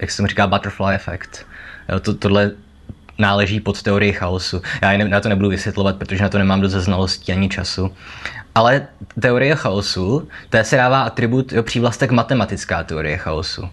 jak 0.00 0.10
jsem 0.10 0.26
říká, 0.26 0.46
butterfly 0.46 0.94
efekt. 0.94 1.46
Jo, 1.88 2.00
to, 2.00 2.14
tohle 2.14 2.50
náleží 3.18 3.60
pod 3.60 3.82
teorii 3.82 4.12
chaosu. 4.12 4.62
Já 4.82 4.96
na 4.96 5.20
to 5.20 5.28
nebudu 5.28 5.48
vysvětlovat, 5.48 5.96
protože 5.96 6.22
na 6.22 6.28
to 6.28 6.38
nemám 6.38 6.60
dost 6.60 6.72
znalostí 6.72 7.32
ani 7.32 7.48
času. 7.48 7.94
Ale 8.54 8.86
teorie 9.20 9.54
chaosu, 9.54 10.28
to 10.50 10.58
se 10.62 10.76
dává 10.76 11.02
atribut, 11.02 11.52
jo, 11.52 11.62
přívlastek 11.62 12.10
matematická 12.10 12.82
teorie 12.82 13.16
chaosu. 13.16 13.68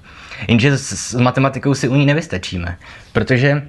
Jenže 0.48 0.78
s, 0.78 0.94
s 0.94 1.14
matematikou 1.14 1.74
si 1.74 1.88
u 1.88 1.96
ní 1.96 2.06
nevystačíme, 2.06 2.78
protože 3.14 3.68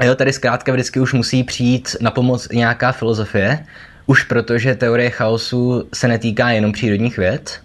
jo, 0.00 0.14
tady 0.14 0.32
zkrátka 0.32 0.72
vždycky 0.72 1.00
už 1.00 1.12
musí 1.12 1.44
přijít 1.44 1.96
na 2.00 2.10
pomoc 2.10 2.48
nějaká 2.48 2.92
filozofie, 2.92 3.66
už 4.06 4.24
protože 4.24 4.74
teorie 4.74 5.10
chaosu 5.10 5.88
se 5.94 6.08
netýká 6.08 6.50
jenom 6.50 6.72
přírodních 6.72 7.16
věd, 7.16 7.60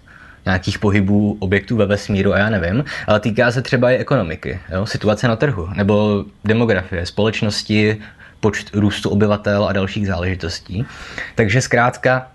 nějakých 0.46 0.78
pohybů 0.78 1.36
objektů 1.40 1.76
ve 1.76 1.86
vesmíru 1.86 2.34
a 2.34 2.38
já 2.38 2.50
nevím, 2.50 2.84
ale 3.06 3.20
týká 3.20 3.52
se 3.52 3.62
třeba 3.62 3.90
i 3.90 3.96
ekonomiky, 3.96 4.60
jo? 4.72 4.86
situace 4.86 5.28
na 5.28 5.36
trhu, 5.36 5.68
nebo 5.74 6.24
demografie, 6.44 7.06
společnosti, 7.06 8.00
počt 8.40 8.70
růstu 8.74 9.10
obyvatel 9.10 9.64
a 9.64 9.72
dalších 9.72 10.06
záležitostí. 10.06 10.86
Takže 11.34 11.60
zkrátka 11.60 12.30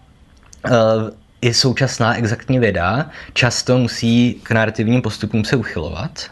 eh, 0.65 0.71
i 1.41 1.53
současná 1.53 2.15
exaktní 2.15 2.59
věda 2.59 3.09
často 3.33 3.77
musí 3.77 4.39
k 4.43 4.51
narrativním 4.51 5.01
postupům 5.01 5.45
se 5.45 5.55
uchylovat, 5.55 6.29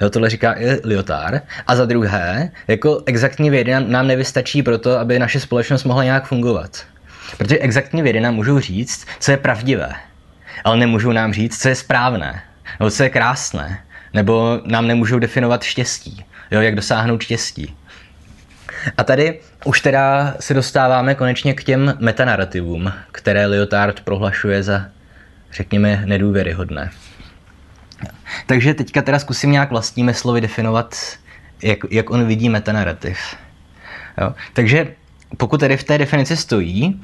Jo, 0.00 0.10
tohle 0.10 0.30
říká 0.30 0.54
i 0.58 0.80
Lyotard. 0.84 1.42
A 1.66 1.76
za 1.76 1.84
druhé, 1.84 2.50
jako 2.68 3.02
exaktní 3.06 3.50
vědy 3.50 3.74
nám 3.86 4.06
nevystačí 4.06 4.62
pro 4.62 4.78
to, 4.78 4.98
aby 4.98 5.18
naše 5.18 5.40
společnost 5.40 5.84
mohla 5.84 6.04
nějak 6.04 6.26
fungovat. 6.26 6.84
Protože 7.38 7.58
exaktní 7.58 8.02
vědy 8.02 8.20
nám 8.20 8.34
můžou 8.34 8.60
říct, 8.60 9.06
co 9.20 9.30
je 9.30 9.36
pravdivé 9.36 9.92
ale 10.64 10.76
nemůžou 10.76 11.12
nám 11.12 11.32
říct, 11.32 11.62
co 11.62 11.68
je 11.68 11.74
správné, 11.74 12.42
nebo 12.80 12.90
co 12.90 13.02
je 13.02 13.10
krásné, 13.10 13.78
nebo 14.12 14.60
nám 14.64 14.86
nemůžou 14.86 15.18
definovat 15.18 15.62
štěstí, 15.62 16.24
jo, 16.50 16.60
jak 16.60 16.74
dosáhnout 16.74 17.22
štěstí. 17.22 17.76
A 18.96 19.04
tady 19.04 19.40
už 19.64 19.80
teda 19.80 20.34
se 20.40 20.54
dostáváme 20.54 21.14
konečně 21.14 21.54
k 21.54 21.64
těm 21.64 21.96
metanarrativům, 21.98 22.92
které 23.12 23.46
Lyotard 23.46 24.00
prohlašuje 24.00 24.62
za, 24.62 24.86
řekněme, 25.52 26.02
nedůvěryhodné. 26.06 26.90
Takže 28.46 28.74
teďka 28.74 29.02
teda 29.02 29.18
zkusím 29.18 29.52
nějak 29.52 29.70
vlastními 29.70 30.14
slovy 30.14 30.40
definovat, 30.40 30.96
jak, 31.62 31.78
jak 31.90 32.10
on 32.10 32.26
vidí 32.26 32.48
metanarrativ. 32.48 33.18
Jo? 34.20 34.34
Takže 34.52 34.94
pokud 35.36 35.60
tady 35.60 35.76
v 35.76 35.84
té 35.84 35.98
definici 35.98 36.36
stojí, 36.36 37.00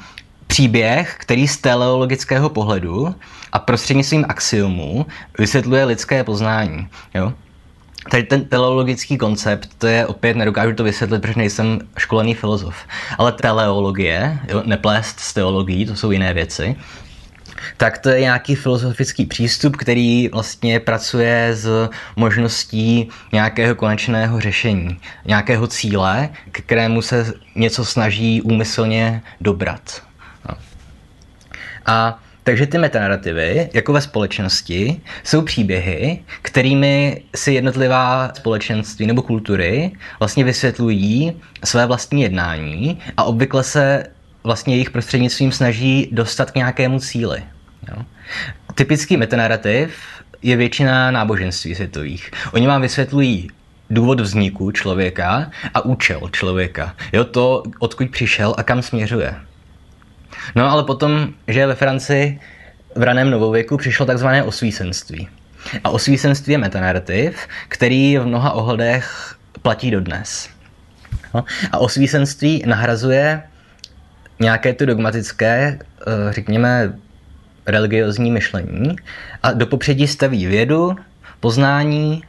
příběh, 0.47 1.17
který 1.19 1.49
z 1.49 1.57
teleologického 1.57 2.49
pohledu 2.49 3.15
a 3.53 3.59
prostřednictvím 3.59 4.25
axiomů 4.29 5.07
vysvětluje 5.38 5.85
lidské 5.85 6.25
poznání. 6.25 6.88
Jo? 7.15 7.33
Tady 8.11 8.23
ten 8.23 8.45
teleologický 8.45 9.19
koncept, 9.19 9.69
to 9.79 9.87
je 9.87 10.07
opět, 10.07 10.37
nedokážu 10.37 10.75
to 10.75 10.85
vysvětlit, 10.85 11.23
protože 11.23 11.38
nejsem 11.38 11.79
školený 11.99 12.35
filozof. 12.35 12.76
Ale 13.19 13.33
teleologie, 13.33 14.38
jo, 14.49 14.62
neplést 14.67 15.21
s 15.21 15.35
teologií, 15.35 15.87
to 15.87 15.97
jsou 15.97 16.11
jiné 16.11 16.35
věci, 16.35 16.76
tak 17.77 17.99
to 17.99 18.09
je 18.09 18.21
nějaký 18.21 18.55
filozofický 18.55 19.27
přístup, 19.27 19.77
který 19.77 20.29
vlastně 20.29 20.81
pracuje 20.81 21.51
s 21.55 21.89
možností 22.17 23.09
nějakého 23.33 23.75
konečného 23.75 24.41
řešení, 24.41 25.01
nějakého 25.25 25.67
cíle, 25.67 26.29
k 26.53 26.61
kterému 26.61 27.03
se 27.03 27.33
něco 27.55 27.85
snaží 27.85 28.43
úmyslně 28.43 29.23
dobrat. 29.41 30.03
No. 30.49 30.55
A 31.87 32.23
takže 32.47 32.67
ty 32.67 32.79
metanarrativy, 32.79 33.71
jako 33.75 33.93
ve 33.93 34.01
společnosti, 34.01 35.01
jsou 35.25 35.43
příběhy, 35.43 36.19
kterými 36.43 37.23
si 37.37 37.53
jednotlivá 37.53 38.33
společenství 38.35 39.07
nebo 39.07 39.23
kultury 39.23 39.93
vlastně 40.19 40.45
vysvětlují 40.45 41.33
své 41.65 41.87
vlastní 41.87 42.23
jednání 42.23 42.99
a 43.17 43.25
obvykle 43.25 43.63
se 43.63 44.05
vlastně 44.47 44.75
jejich 44.75 44.91
prostřednictvím 44.91 45.53
snaží 45.53 46.09
dostat 46.12 46.50
k 46.50 46.55
nějakému 46.55 47.00
cíli. 47.00 47.43
Jo? 47.88 48.03
Typický 48.75 49.17
metanarrativ 49.17 49.97
je 50.43 50.57
většina 50.57 51.11
náboženství 51.11 51.75
světových. 51.75 52.31
Oni 52.53 52.67
vám 52.67 52.83
vysvětlují 52.83 53.50
důvod 53.91 54.21
vzniku 54.21 54.71
člověka 54.71 55.50
a 55.75 55.85
účel 55.85 56.21
člověka. 56.33 56.95
Jo, 57.12 57.25
to, 57.25 57.62
odkud 57.79 58.11
přišel 58.11 58.55
a 58.59 58.62
kam 58.62 58.83
směřuje. 58.83 59.35
No 60.55 60.71
ale 60.71 60.85
potom, 60.85 61.29
že 61.49 61.67
ve 61.67 61.75
Francii 61.75 62.41
v 62.95 63.03
raném 63.03 63.31
novověku 63.31 63.76
přišlo 63.76 64.07
takzvané 64.07 64.43
osvícenství. 64.43 65.29
A 65.85 65.91
osvícenství 65.91 66.53
je 66.53 66.59
metanarrativ, 66.59 67.49
který 67.69 68.19
v 68.19 68.26
mnoha 68.26 68.53
ohledech 68.53 69.37
platí 69.62 69.91
dodnes. 69.91 70.49
No, 71.35 71.45
a 71.73 71.79
osvícenství 71.79 72.62
nahrazuje 72.67 73.43
nějaké 74.40 74.73
to 74.73 74.87
dogmatické, 74.87 75.78
eh, 75.78 76.33
řekněme, 76.33 76.93
religiozní 77.66 78.31
myšlení 78.31 78.97
a 79.43 79.52
do 79.52 79.66
popředí 79.66 80.07
staví 80.07 80.47
vědu, 80.47 80.97
poznání, 81.40 82.23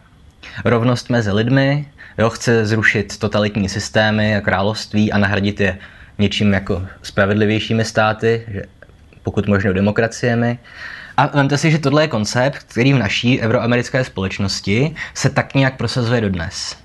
rovnost 0.66 1.10
mezi 1.10 1.32
lidmi, 1.32 1.88
jo, 2.18 2.30
chce 2.30 2.66
zrušit 2.66 3.20
totalitní 3.20 3.70
systémy 3.70 4.36
a 4.36 4.42
království 4.42 5.12
a 5.12 5.18
nahradit 5.18 5.60
je 5.60 5.78
něčím 6.18 6.54
jako 6.54 6.88
spravedlivějšími 7.02 7.86
státy, 7.86 8.46
že 8.48 8.62
pokud 9.24 9.48
možno 9.48 9.74
demokraciemi. 9.74 10.60
A 11.18 11.28
vemte 11.38 11.58
si, 11.58 11.72
že 11.72 11.80
tohle 11.80 12.04
je 12.04 12.08
koncept, 12.08 12.58
který 12.58 12.94
v 12.94 12.98
naší 12.98 13.42
euroamerické 13.42 14.04
společnosti 14.04 14.96
se 15.14 15.30
tak 15.30 15.56
nějak 15.56 15.78
prosazuje 15.78 16.22
dodnes. 16.22 16.78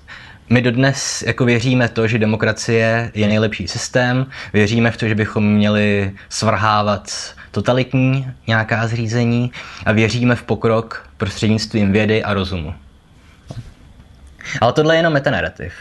My 0.49 0.61
dodnes 0.61 1.23
jako 1.27 1.45
věříme 1.45 1.89
to, 1.89 2.07
že 2.07 2.19
demokracie 2.19 3.11
je 3.13 3.27
nejlepší 3.27 3.67
systém, 3.67 4.25
věříme 4.53 4.91
v 4.91 4.97
to, 4.97 5.07
že 5.07 5.15
bychom 5.15 5.53
měli 5.53 6.11
svrhávat 6.29 7.35
totalitní 7.51 8.27
nějaká 8.47 8.87
zřízení 8.87 9.51
a 9.85 9.91
věříme 9.91 10.35
v 10.35 10.43
pokrok 10.43 11.09
prostřednictvím 11.17 11.91
vědy 11.91 12.23
a 12.23 12.33
rozumu. 12.33 12.73
Ale 14.61 14.73
tohle 14.73 14.95
je 14.95 14.99
jenom 14.99 15.13
metanarrativ. 15.13 15.73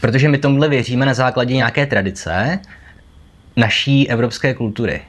Protože 0.00 0.28
my 0.28 0.38
tomuhle 0.38 0.68
věříme 0.68 1.06
na 1.06 1.14
základě 1.14 1.54
nějaké 1.54 1.86
tradice 1.86 2.58
naší 3.56 4.10
evropské 4.10 4.54
kultury. 4.54 5.00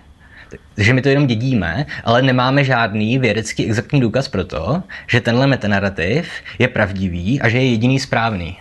Takže 0.75 0.93
my 0.93 1.01
to 1.01 1.09
jenom 1.09 1.27
dědíme, 1.27 1.85
ale 2.03 2.21
nemáme 2.21 2.63
žádný 2.63 3.19
vědecký 3.19 3.65
exaktní 3.65 4.01
důkaz 4.01 4.27
pro 4.27 4.43
to, 4.45 4.83
že 5.07 5.21
tenhle 5.21 5.47
metanarrativ 5.47 6.29
je 6.59 6.67
pravdivý 6.67 7.41
a 7.41 7.49
že 7.49 7.57
je 7.57 7.71
jediný 7.71 7.99
správný. 7.99 8.57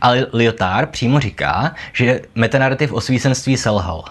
Ale 0.00 0.26
Lyotard 0.32 0.90
přímo 0.90 1.20
říká, 1.20 1.74
že 1.92 2.20
metanarrativ 2.34 2.92
svícenství 2.98 3.56
selhal. 3.56 4.04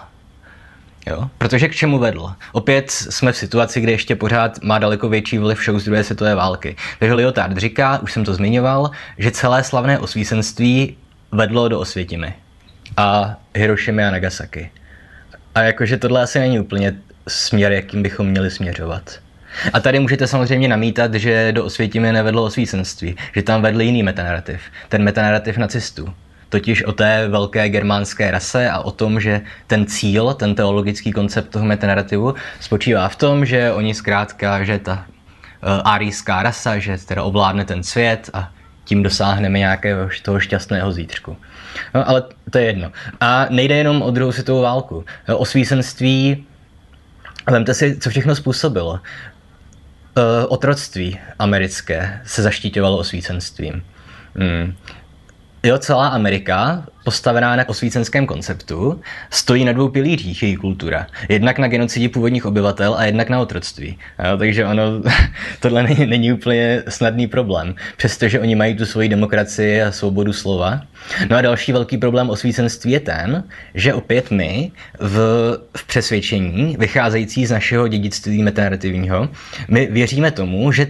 Jo? 1.06 1.30
Protože 1.38 1.68
k 1.68 1.74
čemu 1.74 1.98
vedl? 1.98 2.32
Opět 2.52 2.90
jsme 2.90 3.32
v 3.32 3.36
situaci, 3.36 3.80
kde 3.80 3.92
ještě 3.92 4.16
pořád 4.16 4.62
má 4.62 4.78
daleko 4.78 5.08
větší 5.08 5.38
vliv 5.38 5.64
show 5.64 5.78
z 5.78 5.84
druhé 5.84 6.04
světové 6.04 6.34
války. 6.34 6.76
Takže 6.98 7.14
Lyotard 7.14 7.56
říká, 7.56 7.98
už 7.98 8.12
jsem 8.12 8.24
to 8.24 8.34
zmiňoval, 8.34 8.90
že 9.18 9.30
celé 9.30 9.64
slavné 9.64 9.98
osvícenství 9.98 10.96
vedlo 11.32 11.68
do 11.68 11.80
Osvětimi 11.80 12.34
a 12.96 13.36
Hirošimy 13.54 14.04
a 14.04 14.10
Nagasaki. 14.10 14.70
A 15.54 15.60
jakože 15.60 15.96
tohle 15.96 16.22
asi 16.22 16.38
není 16.38 16.60
úplně 16.60 16.94
směr, 17.28 17.72
jakým 17.72 18.02
bychom 18.02 18.26
měli 18.26 18.50
směřovat. 18.50 19.18
A 19.72 19.80
tady 19.80 19.98
můžete 19.98 20.26
samozřejmě 20.26 20.68
namítat, 20.68 21.14
že 21.14 21.52
do 21.52 21.64
Osvětimi 21.64 22.12
nevedlo 22.12 22.44
osvícenství, 22.44 23.16
že 23.34 23.42
tam 23.42 23.62
vedl 23.62 23.80
jiný 23.80 24.02
metanarrativ, 24.02 24.60
ten 24.88 25.02
metanarrativ 25.02 25.56
nacistů. 25.56 26.14
Totiž 26.48 26.84
o 26.84 26.92
té 26.92 27.28
velké 27.28 27.68
germánské 27.68 28.30
rase 28.30 28.70
a 28.70 28.78
o 28.78 28.90
tom, 28.90 29.20
že 29.20 29.40
ten 29.66 29.86
cíl, 29.86 30.34
ten 30.34 30.54
teologický 30.54 31.12
koncept 31.12 31.48
toho 31.48 31.64
metanarrativu 31.64 32.34
spočívá 32.60 33.08
v 33.08 33.16
tom, 33.16 33.46
že 33.46 33.72
oni 33.72 33.94
zkrátka, 33.94 34.64
že 34.64 34.78
ta 34.78 34.92
uh, 34.94 35.68
árijská 35.84 36.42
rasa, 36.42 36.78
že 36.78 36.98
teda 37.06 37.22
ovládne 37.22 37.64
ten 37.64 37.82
svět 37.82 38.30
a 38.32 38.52
tím 38.84 39.02
dosáhneme 39.02 39.58
nějakého 39.58 40.08
toho 40.22 40.40
šťastného 40.40 40.92
zítřku. 40.92 41.36
No, 41.94 42.08
ale 42.08 42.22
to 42.50 42.58
je 42.58 42.64
jedno. 42.64 42.92
A 43.20 43.46
nejde 43.50 43.76
jenom 43.76 44.02
o 44.02 44.10
druhou 44.10 44.32
světovou 44.32 44.62
válku. 44.62 45.04
O 45.36 45.44
svísenství, 45.44 46.46
vemte 47.50 47.74
si, 47.74 47.98
co 47.98 48.10
všechno 48.10 48.34
způsobilo. 48.34 49.00
E, 50.18 50.46
otroctví 50.46 51.18
americké 51.38 52.20
se 52.24 52.42
zaštíťovalo 52.42 52.98
osvícenstvím. 52.98 53.84
Hmm. 54.34 54.74
Jo, 55.62 55.78
celá 55.78 56.08
Amerika, 56.08 56.84
postavená 57.04 57.56
na 57.56 57.68
osvícenském 57.68 58.26
konceptu, 58.26 59.00
stojí 59.30 59.64
na 59.64 59.72
dvou 59.72 59.88
pilířích 59.88 60.42
její 60.42 60.56
kultura. 60.56 61.06
Jednak 61.28 61.58
na 61.58 61.68
genocidě 61.68 62.08
původních 62.08 62.46
obyvatel 62.46 62.94
a 62.94 63.04
jednak 63.04 63.28
na 63.28 63.40
otroctví. 63.40 63.98
Jo, 64.30 64.38
takže 64.38 64.66
ono, 64.66 64.82
tohle 65.60 65.82
není, 65.82 66.06
není 66.06 66.32
úplně 66.32 66.82
snadný 66.88 67.26
problém, 67.26 67.74
přestože 67.96 68.40
oni 68.40 68.54
mají 68.54 68.74
tu 68.74 68.86
svoji 68.86 69.08
demokracii 69.08 69.82
a 69.82 69.92
svobodu 69.92 70.32
slova. 70.32 70.80
No 71.30 71.36
a 71.36 71.40
další 71.40 71.72
velký 71.72 71.98
problém 71.98 72.30
osvícenství 72.30 72.92
je 72.92 73.00
ten, 73.00 73.44
že 73.74 73.94
opět 73.94 74.30
my 74.30 74.70
v, 75.00 75.16
v 75.76 75.86
přesvědčení, 75.86 76.76
vycházející 76.78 77.46
z 77.46 77.50
našeho 77.50 77.88
dědictví 77.88 78.42
metanarrativního, 78.42 79.28
my 79.68 79.86
věříme 79.86 80.30
tomu, 80.30 80.72
že 80.72 80.86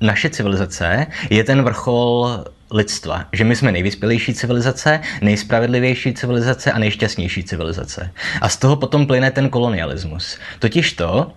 naše 0.00 0.30
civilizace 0.30 1.06
je 1.30 1.44
ten 1.44 1.62
vrchol 1.62 2.44
lidstva. 2.72 3.24
Že 3.32 3.44
my 3.44 3.56
jsme 3.56 3.72
nejvyspělejší 3.72 4.34
civilizace, 4.34 5.00
nejspravedlivější 5.20 6.14
civilizace 6.14 6.72
a 6.72 6.78
nejšťastnější 6.78 7.44
civilizace. 7.44 8.10
A 8.40 8.48
z 8.48 8.56
toho 8.56 8.76
potom 8.76 9.06
plyne 9.06 9.30
ten 9.30 9.48
kolonialismus. 9.48 10.38
Totiž 10.58 10.92
to, 10.92 11.32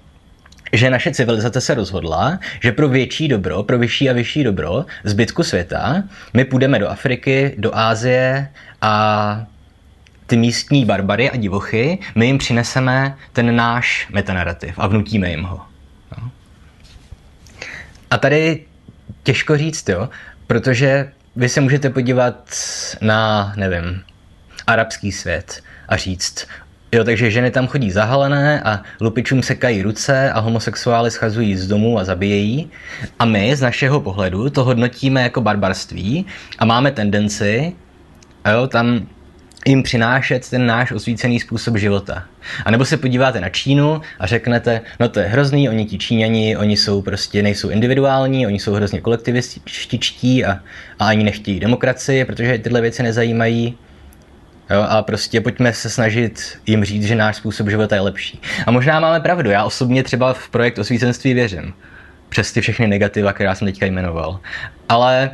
že 0.73 0.89
naše 0.89 1.11
civilizace 1.11 1.61
se 1.61 1.73
rozhodla, 1.73 2.39
že 2.59 2.71
pro 2.71 2.89
větší 2.89 3.27
dobro, 3.27 3.63
pro 3.63 3.77
vyšší 3.77 4.09
a 4.09 4.13
vyšší 4.13 4.43
dobro 4.43 4.85
zbytku 5.03 5.43
světa, 5.43 6.03
my 6.33 6.45
půjdeme 6.45 6.79
do 6.79 6.89
Afriky, 6.89 7.55
do 7.57 7.75
Ázie 7.75 8.49
a 8.81 9.45
ty 10.27 10.37
místní 10.37 10.85
barbary 10.85 11.31
a 11.31 11.37
divochy, 11.37 11.99
my 12.15 12.25
jim 12.25 12.37
přineseme 12.37 13.17
ten 13.33 13.55
náš 13.55 14.07
metanarrativ 14.11 14.73
a 14.77 14.87
vnutíme 14.87 15.29
jim 15.29 15.43
ho. 15.43 15.61
No. 16.17 16.31
A 18.11 18.17
tady 18.17 18.65
těžko 19.23 19.57
říct, 19.57 19.89
jo, 19.89 20.09
protože 20.47 21.11
vy 21.35 21.49
se 21.49 21.61
můžete 21.61 21.89
podívat 21.89 22.55
na, 23.01 23.53
nevím, 23.55 24.03
arabský 24.67 25.11
svět 25.11 25.63
a 25.87 25.97
říct, 25.97 26.47
Jo, 26.91 27.03
takže 27.03 27.31
ženy 27.31 27.51
tam 27.51 27.67
chodí 27.67 27.91
zahalené 27.91 28.61
a 28.61 28.81
lupičům 29.01 29.43
sekají 29.43 29.81
ruce 29.81 30.31
a 30.31 30.39
homosexuály 30.39 31.11
schazují 31.11 31.55
z 31.55 31.67
domu 31.67 31.99
a 31.99 32.03
zabíjejí. 32.03 32.69
A 33.19 33.25
my 33.25 33.55
z 33.55 33.61
našeho 33.61 34.01
pohledu 34.01 34.49
to 34.49 34.63
hodnotíme 34.63 35.23
jako 35.23 35.41
barbarství 35.41 36.25
a 36.59 36.65
máme 36.65 36.91
tendenci 36.91 37.73
jo, 38.51 38.67
tam 38.67 39.07
jim 39.65 39.83
přinášet 39.83 40.49
ten 40.49 40.65
náš 40.65 40.91
osvícený 40.91 41.39
způsob 41.39 41.77
života. 41.77 42.23
A 42.65 42.71
nebo 42.71 42.85
se 42.85 42.97
podíváte 42.97 43.41
na 43.41 43.49
Čínu 43.49 44.01
a 44.19 44.27
řeknete, 44.27 44.81
no 44.99 45.09
to 45.09 45.19
je 45.19 45.25
hrozný, 45.25 45.69
oni 45.69 45.85
ti 45.85 45.97
Číňani, 45.97 46.57
oni 46.57 46.77
jsou 46.77 47.01
prostě, 47.01 47.43
nejsou 47.43 47.69
individuální, 47.69 48.47
oni 48.47 48.59
jsou 48.59 48.73
hrozně 48.73 49.01
kolektivističtí 49.01 50.45
a, 50.45 50.51
a 50.99 51.07
ani 51.07 51.23
nechtějí 51.23 51.59
demokracii, 51.59 52.25
protože 52.25 52.57
tyhle 52.57 52.81
věci 52.81 53.03
nezajímají. 53.03 53.77
Jo, 54.69 54.85
a 54.89 55.01
prostě 55.01 55.41
pojďme 55.41 55.73
se 55.73 55.89
snažit 55.89 56.59
jim 56.65 56.85
říct, 56.85 57.03
že 57.03 57.15
náš 57.15 57.35
způsob 57.35 57.69
života 57.69 57.95
je 57.95 58.01
lepší. 58.01 58.41
A 58.65 58.71
možná 58.71 58.99
máme 58.99 59.19
pravdu, 59.19 59.49
já 59.49 59.63
osobně 59.63 60.03
třeba 60.03 60.33
v 60.33 60.49
projekt 60.49 60.77
osvícenství 60.79 61.33
věřím. 61.33 61.73
Přes 62.29 62.51
ty 62.51 62.61
všechny 62.61 62.87
negativa, 62.87 63.33
která 63.33 63.55
jsem 63.55 63.67
teďka 63.67 63.85
jmenoval. 63.85 64.39
Ale 64.89 65.31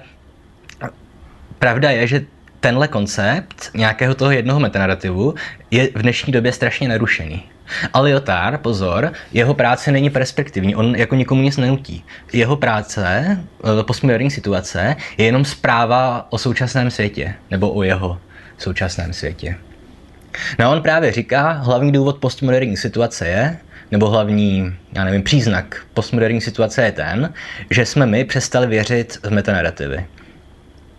pravda 1.60 1.92
je, 1.92 2.08
že 2.08 2.26
tenhle 2.62 2.88
koncept 2.88 3.72
nějakého 3.74 4.16
toho 4.16 4.32
jednoho 4.32 4.60
metanarrativu 4.60 5.36
je 5.72 5.90
v 5.96 6.02
dnešní 6.02 6.34
době 6.34 6.52
strašně 6.52 6.90
narušený. 6.90 7.44
A 7.94 8.00
Lyotard, 8.00 8.62
pozor, 8.62 9.14
jeho 9.34 9.54
práce 9.54 9.92
není 9.92 10.10
perspektivní, 10.10 10.76
on 10.76 10.96
jako 10.96 11.16
nikomu 11.16 11.42
nic 11.42 11.58
nenutí. 11.58 12.04
Jeho 12.34 12.56
práce, 12.56 13.38
eh, 13.64 13.84
postmoderní 13.84 14.32
situace, 14.32 14.96
je 15.18 15.26
jenom 15.26 15.46
zpráva 15.46 16.28
o 16.30 16.38
současném 16.38 16.92
světě, 16.92 17.34
nebo 17.52 17.74
o 17.74 17.84
jeho 17.84 18.18
současném 18.58 19.14
světě. 19.14 19.58
No 20.60 20.66
a 20.66 20.70
on 20.70 20.82
právě 20.82 21.12
říká, 21.12 21.52
hlavní 21.52 21.92
důvod 21.92 22.18
postmoderní 22.18 22.78
situace 22.78 23.28
je, 23.28 23.58
nebo 23.92 24.10
hlavní, 24.10 24.76
já 24.94 25.04
nevím, 25.04 25.24
příznak 25.24 25.82
postmoderní 25.94 26.42
situace 26.42 26.84
je 26.84 26.92
ten, 26.92 27.34
že 27.70 27.86
jsme 27.86 28.06
my 28.06 28.24
přestali 28.26 28.68
věřit 28.68 29.18
v 29.24 29.30
metanarrativy. 29.32 30.06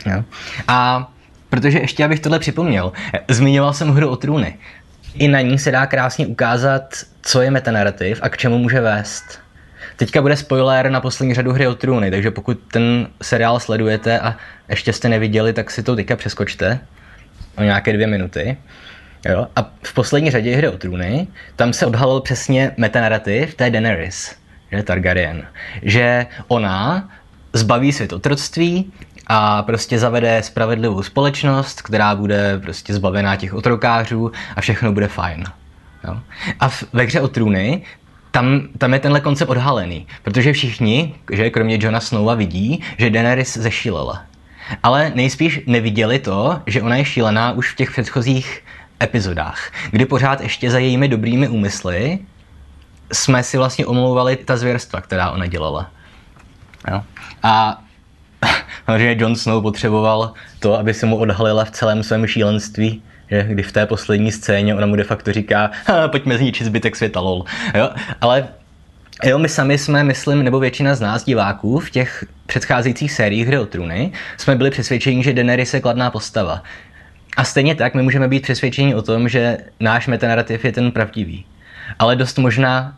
No. 0.06 0.24
A 0.68 1.08
protože 1.52 1.78
ještě 1.78 2.04
abych 2.04 2.20
tohle 2.20 2.38
připomněl, 2.38 2.92
zmiňoval 3.28 3.72
jsem 3.72 3.88
hru 3.88 4.08
o 4.08 4.16
trůny. 4.16 4.58
I 5.14 5.28
na 5.28 5.40
ní 5.40 5.58
se 5.58 5.70
dá 5.70 5.86
krásně 5.86 6.26
ukázat, 6.26 6.94
co 7.22 7.42
je 7.42 7.50
metanarrativ 7.50 8.18
a 8.22 8.28
k 8.28 8.36
čemu 8.36 8.58
může 8.58 8.80
vést. 8.80 9.38
Teďka 9.96 10.22
bude 10.22 10.36
spoiler 10.36 10.90
na 10.90 11.00
poslední 11.00 11.34
řadu 11.34 11.52
hry 11.52 11.66
o 11.66 11.74
trůny, 11.74 12.10
takže 12.10 12.30
pokud 12.30 12.60
ten 12.72 13.08
seriál 13.22 13.60
sledujete 13.60 14.20
a 14.20 14.36
ještě 14.68 14.92
jste 14.92 15.08
neviděli, 15.08 15.52
tak 15.52 15.70
si 15.70 15.82
to 15.82 15.96
teďka 15.96 16.16
přeskočte 16.16 16.80
o 17.58 17.62
nějaké 17.62 17.92
dvě 17.92 18.06
minuty. 18.06 18.56
Jo? 19.28 19.46
A 19.56 19.72
v 19.82 19.94
poslední 19.94 20.30
řadě 20.30 20.56
hry 20.56 20.68
o 20.68 20.78
trůny, 20.78 21.26
tam 21.56 21.72
se 21.72 21.86
odhalil 21.86 22.20
přesně 22.20 22.72
metanarrativ 22.76 23.54
té 23.54 23.70
Daenerys, 23.70 24.36
že 24.72 24.82
Targaryen, 24.82 25.46
že 25.82 26.26
ona 26.48 27.08
zbaví 27.52 27.92
svět 27.92 28.12
otroctví 28.12 28.92
a 29.34 29.62
prostě 29.62 29.98
zavede 29.98 30.42
spravedlivou 30.42 31.02
společnost, 31.02 31.82
která 31.82 32.14
bude 32.14 32.58
prostě 32.58 32.94
zbavená 32.94 33.36
těch 33.36 33.54
otrokářů 33.54 34.32
a 34.56 34.60
všechno 34.60 34.92
bude 34.92 35.08
fajn. 35.08 35.44
Jo? 36.04 36.20
A 36.60 36.68
v, 36.68 36.84
ve 36.92 37.02
hře 37.02 37.20
o 37.20 37.28
trůny 37.28 37.82
tam, 38.30 38.60
tam 38.78 38.92
je 38.92 39.00
tenhle 39.00 39.20
koncept 39.20 39.48
odhalený, 39.48 40.06
protože 40.22 40.52
všichni, 40.52 41.14
že 41.32 41.50
kromě 41.50 41.78
Johna 41.80 42.00
Snowa 42.00 42.34
vidí, 42.34 42.82
že 42.98 43.10
Daenerys 43.10 43.56
zešílela. 43.56 44.22
Ale 44.82 45.12
nejspíš 45.14 45.60
neviděli 45.66 46.18
to, 46.18 46.60
že 46.66 46.82
ona 46.82 46.96
je 46.96 47.04
šílená 47.04 47.52
už 47.52 47.72
v 47.72 47.76
těch 47.76 47.90
předchozích 47.90 48.64
epizodách, 49.02 49.72
kdy 49.90 50.06
pořád 50.06 50.40
ještě 50.40 50.70
za 50.70 50.78
jejími 50.78 51.08
dobrými 51.08 51.48
úmysly 51.48 52.18
jsme 53.12 53.42
si 53.42 53.58
vlastně 53.58 53.86
omlouvali 53.86 54.36
ta 54.36 54.56
zvěrstva, 54.56 55.00
která 55.00 55.30
ona 55.30 55.46
dělala. 55.46 55.90
Jo? 56.90 57.02
A 57.42 57.82
že 58.96 59.16
Jon 59.18 59.36
Snow 59.36 59.62
potřeboval 59.62 60.32
to, 60.58 60.78
aby 60.78 60.94
se 60.94 61.06
mu 61.06 61.16
odhalila 61.16 61.64
v 61.64 61.70
celém 61.70 62.02
svém 62.02 62.26
šílenství, 62.26 63.02
že 63.30 63.46
kdy 63.48 63.62
v 63.62 63.72
té 63.72 63.86
poslední 63.86 64.32
scéně 64.32 64.74
ona 64.74 64.86
mu 64.86 64.96
de 64.96 65.04
facto 65.04 65.32
říká, 65.32 65.70
pojďme 66.10 66.38
zničit 66.38 66.66
zbytek 66.66 66.96
světa, 66.96 67.20
lol. 67.20 67.44
Jo? 67.74 67.90
Ale 68.20 68.48
Jo, 69.24 69.38
my 69.38 69.48
sami 69.48 69.78
jsme, 69.78 70.04
myslím, 70.04 70.44
nebo 70.44 70.60
většina 70.60 70.94
z 70.94 71.00
nás 71.00 71.24
diváků 71.24 71.78
v 71.78 71.90
těch 71.90 72.24
předcházejících 72.46 73.12
sériích 73.12 73.46
Hry 73.46 73.58
o 73.58 73.66
trůny 73.66 74.12
jsme 74.36 74.56
byli 74.56 74.70
přesvědčeni, 74.70 75.22
že 75.22 75.32
Daenerys 75.32 75.74
je 75.74 75.80
kladná 75.80 76.10
postava. 76.10 76.62
A 77.36 77.44
stejně 77.44 77.74
tak 77.74 77.94
my 77.94 78.02
můžeme 78.02 78.28
být 78.28 78.42
přesvědčeni 78.42 78.94
o 78.94 79.02
tom, 79.02 79.28
že 79.28 79.58
náš 79.80 80.06
metanarrativ 80.06 80.64
je 80.64 80.72
ten 80.72 80.92
pravdivý. 80.92 81.44
Ale 81.98 82.16
dost 82.16 82.38
možná 82.38 82.96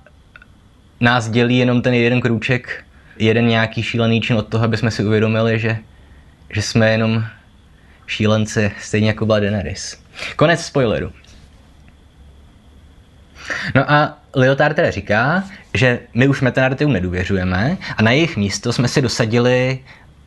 nás 1.00 1.28
dělí 1.28 1.58
jenom 1.58 1.82
ten 1.82 1.94
jeden 1.94 2.20
krůček, 2.20 2.84
jeden 3.16 3.46
nějaký 3.46 3.82
šílený 3.82 4.20
čin 4.20 4.36
od 4.36 4.48
toho, 4.48 4.64
aby 4.64 4.76
jsme 4.76 4.90
si 4.90 5.04
uvědomili, 5.04 5.58
že, 5.58 5.78
že 6.50 6.62
jsme 6.62 6.90
jenom 6.90 7.24
šílenci, 8.06 8.72
stejně 8.80 9.08
jako 9.08 9.26
byla 9.26 9.40
Daenerys. 9.40 10.02
Konec 10.36 10.64
spoileru. 10.64 11.12
No 13.74 13.92
a 13.92 14.18
Lyotard 14.34 14.76
teda 14.76 14.90
říká, 14.90 15.44
že 15.74 16.00
my 16.14 16.28
už 16.28 16.40
metanarrativům 16.40 16.92
nedůvěřujeme 16.92 17.76
a 17.96 18.02
na 18.02 18.10
jejich 18.10 18.36
místo 18.36 18.72
jsme 18.72 18.88
si 18.88 19.02
dosadili 19.02 19.78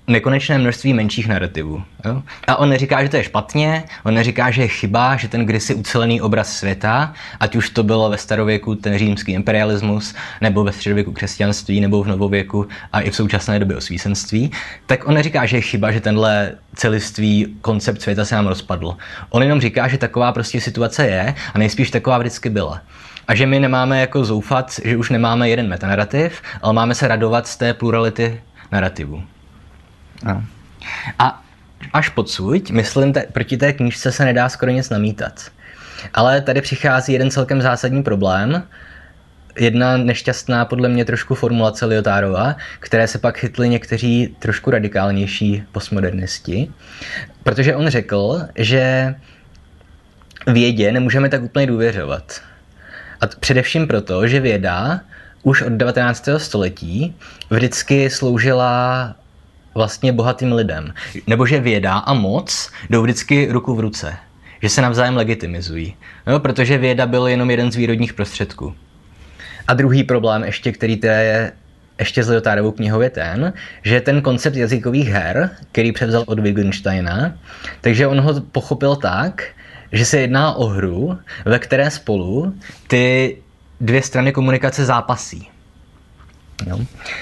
nekonečné 0.08 0.58
množství 0.58 0.94
menších 0.94 1.28
narrativů. 1.28 1.84
Jo? 2.06 2.24
A 2.48 2.56
on 2.56 2.70
neříká, 2.70 3.04
že 3.04 3.10
to 3.10 3.18
je 3.18 3.24
špatně, 3.24 3.84
on 4.04 4.14
neříká, 4.14 4.52
že 4.52 4.62
je 4.62 4.68
chyba, 4.68 5.16
že 5.16 5.28
ten 5.28 5.46
kdysi 5.46 5.74
ucelený 5.76 6.22
obraz 6.22 6.58
světa, 6.58 7.14
ať 7.40 7.56
už 7.56 7.70
to 7.70 7.84
bylo 7.84 8.10
ve 8.10 8.18
starověku 8.18 8.76
ten 8.76 8.98
římský 8.98 9.32
imperialismus, 9.32 10.16
nebo 10.42 10.64
ve 10.64 10.72
středověku 10.72 11.12
křesťanství, 11.12 11.82
nebo 11.82 12.04
v 12.04 12.08
novověku 12.08 12.68
a 12.94 13.02
i 13.02 13.10
v 13.10 13.16
současné 13.16 13.60
době 13.60 13.78
osvícenství, 13.78 14.52
tak 14.86 15.08
on 15.08 15.14
neříká, 15.14 15.46
že 15.46 15.58
je 15.58 15.62
chyba, 15.62 15.92
že 15.92 16.00
tenhle 16.00 16.52
celistvý 16.76 17.56
koncept 17.62 18.02
světa 18.02 18.26
se 18.26 18.36
nám 18.36 18.48
rozpadl. 18.48 18.98
On 19.30 19.44
jenom 19.44 19.62
říká, 19.62 19.88
že 19.88 19.98
taková 19.98 20.32
prostě 20.32 20.62
situace 20.62 21.08
je 21.08 21.36
a 21.54 21.58
nejspíš 21.58 21.92
taková 21.92 22.18
vždycky 22.18 22.50
byla. 22.50 22.82
A 23.28 23.36
že 23.36 23.46
my 23.46 23.60
nemáme 23.60 24.02
jako 24.02 24.26
zoufat, 24.26 24.80
že 24.84 24.98
už 24.98 25.10
nemáme 25.10 25.50
jeden 25.50 25.68
metanarrativ, 25.68 26.42
ale 26.62 26.74
máme 26.74 26.96
se 26.96 27.08
radovat 27.08 27.48
z 27.48 27.58
té 27.58 27.74
plurality 27.74 28.42
narrativů. 28.72 29.24
No. 30.24 30.44
A 31.20 31.44
až 31.94 32.10
podsud, 32.10 32.70
myslím, 32.70 33.14
te, 33.14 33.26
proti 33.32 33.58
té 33.58 33.74
knížce 33.74 34.12
se 34.12 34.26
nedá 34.26 34.50
skoro 34.50 34.72
nic 34.72 34.90
namítat. 34.90 35.52
Ale 36.14 36.42
tady 36.42 36.62
přichází 36.62 37.14
jeden 37.14 37.32
celkem 37.32 37.62
zásadní 37.62 38.04
problém, 38.04 38.64
jedna 39.60 39.98
nešťastná 39.98 40.66
podle 40.66 40.90
mě 40.90 41.06
trošku 41.06 41.36
formulace 41.36 41.86
Liotárova, 41.86 42.56
které 42.80 43.08
se 43.08 43.18
pak 43.18 43.38
chytli 43.38 43.70
někteří 43.70 44.36
trošku 44.40 44.72
radikálnější 44.72 45.64
postmodernisti, 45.72 46.72
protože 47.44 47.76
on 47.76 47.88
řekl, 47.88 48.42
že 48.56 49.16
vědě 50.48 50.92
nemůžeme 50.92 51.30
tak 51.30 51.44
úplně 51.44 51.68
důvěřovat. 51.68 52.42
A 53.22 53.28
t- 53.28 53.38
především 53.40 53.88
proto, 53.88 54.28
že 54.28 54.40
věda 54.40 55.02
už 55.44 55.62
od 55.62 55.74
19. 55.74 56.30
století 56.38 57.16
vždycky 57.50 58.10
sloužila 58.10 59.16
vlastně 59.78 60.14
bohatým 60.14 60.54
lidem. 60.54 60.94
Nebo 61.28 61.46
že 61.46 61.60
věda 61.60 61.94
a 61.94 62.14
moc 62.14 62.72
jdou 62.90 63.02
vždycky 63.02 63.48
ruku 63.52 63.76
v 63.76 63.80
ruce. 63.80 64.18
Že 64.62 64.70
se 64.70 64.82
navzájem 64.82 65.16
legitimizují. 65.16 65.96
No, 66.28 66.40
protože 66.40 66.78
věda 66.78 67.06
byl 67.06 67.28
jenom 67.28 67.50
jeden 67.50 67.72
z 67.72 67.76
výrodních 67.76 68.14
prostředků. 68.14 68.76
A 69.68 69.74
druhý 69.74 70.04
problém 70.04 70.44
ještě, 70.44 70.72
který 70.72 70.98
to 70.98 71.08
je 71.08 71.52
ještě 72.00 72.24
z 72.24 72.30
Lyotárovou 72.30 72.72
knihou 72.72 73.02
je 73.02 73.10
ten, 73.10 73.54
že 73.84 74.02
ten 74.02 74.22
koncept 74.22 74.56
jazykových 74.56 75.10
her, 75.10 75.50
který 75.72 75.92
převzal 75.92 76.24
od 76.28 76.40
Wittgensteina, 76.40 77.34
takže 77.82 78.08
on 78.08 78.22
ho 78.22 78.42
pochopil 78.42 78.96
tak, 78.96 79.44
že 79.92 80.06
se 80.06 80.20
jedná 80.20 80.54
o 80.54 80.66
hru, 80.66 81.18
ve 81.46 81.60
které 81.60 81.92
spolu 81.92 82.54
ty 82.88 83.38
dvě 83.82 84.02
strany 84.02 84.32
komunikace 84.32 84.86
zápasí. 84.86 85.50
No. 86.66 86.80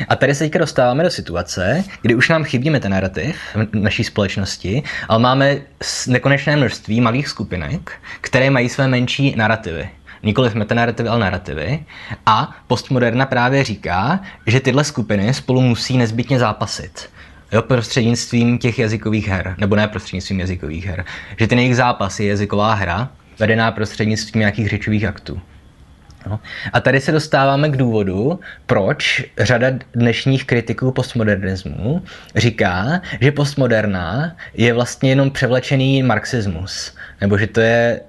A 0.10 0.16
tady 0.16 0.36
se 0.36 0.44
teďka 0.44 0.60
dostáváme 0.60 1.04
do 1.04 1.10
situace, 1.10 1.84
kdy 2.02 2.16
už 2.16 2.30
nám 2.30 2.44
chybí 2.44 2.70
metanarrativ 2.70 3.38
v 3.56 3.76
naší 3.76 4.04
společnosti, 4.04 4.84
ale 5.10 5.20
máme 5.20 5.58
nekonečné 6.08 6.56
množství 6.56 7.02
malých 7.02 7.28
skupinek, 7.28 7.92
které 8.22 8.50
mají 8.50 8.70
své 8.70 8.88
menší 8.88 9.36
narrativy. 9.36 9.90
Nikoliv 10.24 10.56
metanarrativy, 10.56 11.10
ale 11.10 11.20
narrativy. 11.20 11.86
A 12.26 12.56
postmoderna 12.68 13.26
právě 13.26 13.64
říká, 13.64 14.20
že 14.48 14.60
tyhle 14.60 14.84
skupiny 14.84 15.34
spolu 15.34 15.62
musí 15.62 15.98
nezbytně 15.98 16.40
zápasit. 16.40 17.10
Jo, 17.52 17.62
prostřednictvím 17.62 18.58
těch 18.58 18.80
jazykových 18.80 19.28
her, 19.28 19.56
nebo 19.58 19.76
ne 19.76 19.88
prostřednictvím 19.88 20.40
jazykových 20.40 20.86
her. 20.86 21.06
Že 21.40 21.48
ten 21.48 21.60
jejich 21.60 21.76
zápas 21.76 22.20
je 22.20 22.28
jazyková 22.28 22.74
hra, 22.74 23.10
vedená 23.40 23.72
prostřednictvím 23.72 24.40
nějakých 24.40 24.70
řečových 24.70 25.06
aktů. 25.06 25.42
A 26.74 26.82
tady 26.82 27.02
se 27.02 27.12
dostáváme 27.12 27.70
k 27.70 27.78
důvodu, 27.78 28.40
proč 28.66 29.24
řada 29.38 29.68
dnešních 29.94 30.46
kritiků 30.46 30.92
postmodernismu 30.92 32.04
říká, 32.36 33.02
že 33.22 33.32
postmoderna 33.32 34.36
je 34.54 34.74
vlastně 34.74 35.10
jenom 35.10 35.32
převlečený 35.32 36.04
marxismus. 36.04 36.96
Nebo 37.22 37.38
že 37.38 37.48
to 37.48 37.62
je 37.62 38.02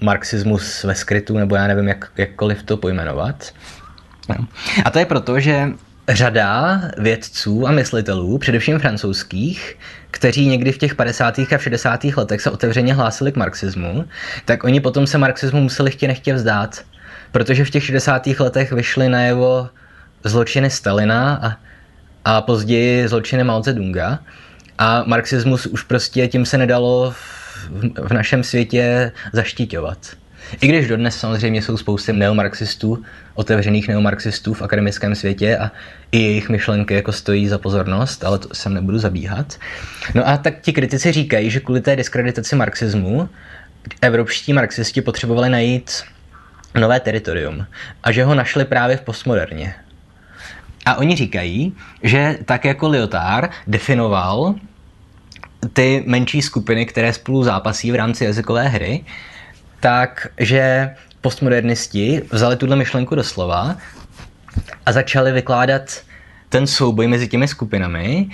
marxismus 0.00 0.84
ve 0.84 0.94
skrytu, 0.94 1.38
nebo 1.38 1.56
já 1.56 1.66
nevím, 1.66 1.88
jak, 1.88 2.10
jakkoliv 2.16 2.62
to 2.62 2.76
pojmenovat. 2.76 3.52
No. 4.28 4.46
A 4.84 4.90
to 4.90 4.98
je 4.98 5.06
proto, 5.06 5.40
že 5.40 5.68
řada 6.08 6.80
vědců 6.98 7.68
a 7.68 7.70
myslitelů, 7.70 8.38
především 8.38 8.78
francouzských, 8.78 9.76
kteří 10.10 10.46
někdy 10.46 10.72
v 10.72 10.78
těch 10.78 10.94
50. 10.94 11.38
a 11.38 11.58
60. 11.58 12.04
letech 12.04 12.40
se 12.40 12.50
otevřeně 12.50 12.94
hlásili 12.94 13.32
k 13.32 13.36
marxismu, 13.36 14.04
tak 14.44 14.64
oni 14.64 14.80
potom 14.80 15.06
se 15.06 15.18
marxismu 15.18 15.60
museli 15.60 15.90
chtě 15.90 16.08
nechtě 16.08 16.34
vzdát 16.34 16.84
protože 17.32 17.64
v 17.64 17.70
těch 17.70 17.84
60. 17.84 18.26
letech 18.26 18.72
vyšly 18.72 19.08
najevo 19.08 19.68
zločiny 20.24 20.70
Stalina 20.70 21.40
a, 21.42 21.56
a 22.24 22.40
později 22.40 23.08
zločiny 23.08 23.44
Mao 23.44 23.62
Zedonga 23.62 24.18
a 24.78 25.04
marxismus 25.06 25.66
už 25.66 25.82
prostě 25.82 26.28
tím 26.28 26.46
se 26.46 26.58
nedalo 26.58 27.10
v, 27.10 27.48
v 27.98 28.12
našem 28.12 28.44
světě 28.44 29.12
zaštiťovat. 29.32 29.98
I 30.60 30.68
když 30.68 30.88
dodnes 30.88 31.16
samozřejmě 31.16 31.62
jsou 31.62 31.76
spousty 31.76 32.12
neomarxistů, 32.12 33.02
otevřených 33.34 33.88
neomarxistů 33.88 34.54
v 34.54 34.62
akademickém 34.62 35.14
světě 35.14 35.58
a 35.58 35.70
i 36.12 36.18
jejich 36.18 36.48
myšlenky 36.48 36.94
jako 36.94 37.12
stojí 37.12 37.48
za 37.48 37.58
pozornost, 37.58 38.24
ale 38.24 38.38
to 38.38 38.48
sem 38.52 38.74
nebudu 38.74 38.98
zabíhat. 38.98 39.58
No 40.14 40.28
a 40.28 40.36
tak 40.36 40.60
ti 40.60 40.72
kritici 40.72 41.12
říkají, 41.12 41.50
že 41.50 41.60
kvůli 41.60 41.80
té 41.80 41.96
diskreditaci 41.96 42.56
marxismu 42.56 43.28
evropští 44.02 44.52
marxisti 44.52 45.00
potřebovali 45.00 45.48
najít 45.48 45.90
nové 46.80 47.00
teritorium 47.00 47.66
a 48.02 48.12
že 48.12 48.24
ho 48.24 48.34
našli 48.34 48.64
právě 48.64 48.96
v 48.96 49.00
postmoderně. 49.00 49.74
A 50.86 50.94
oni 50.94 51.16
říkají, 51.16 51.72
že 52.02 52.38
tak 52.44 52.64
jako 52.64 52.88
Lyotard 52.88 53.50
definoval 53.66 54.54
ty 55.72 56.04
menší 56.06 56.42
skupiny, 56.42 56.86
které 56.86 57.12
spolu 57.12 57.44
zápasí 57.44 57.92
v 57.92 57.94
rámci 57.94 58.24
jazykové 58.24 58.68
hry, 58.68 59.04
tak 59.80 60.26
že 60.38 60.94
postmodernisti 61.20 62.22
vzali 62.30 62.56
tuhle 62.56 62.76
myšlenku 62.76 63.14
do 63.14 63.24
slova 63.24 63.76
a 64.86 64.92
začali 64.92 65.32
vykládat 65.32 66.00
ten 66.48 66.66
souboj 66.66 67.06
mezi 67.06 67.28
těmi 67.28 67.48
skupinami 67.48 68.28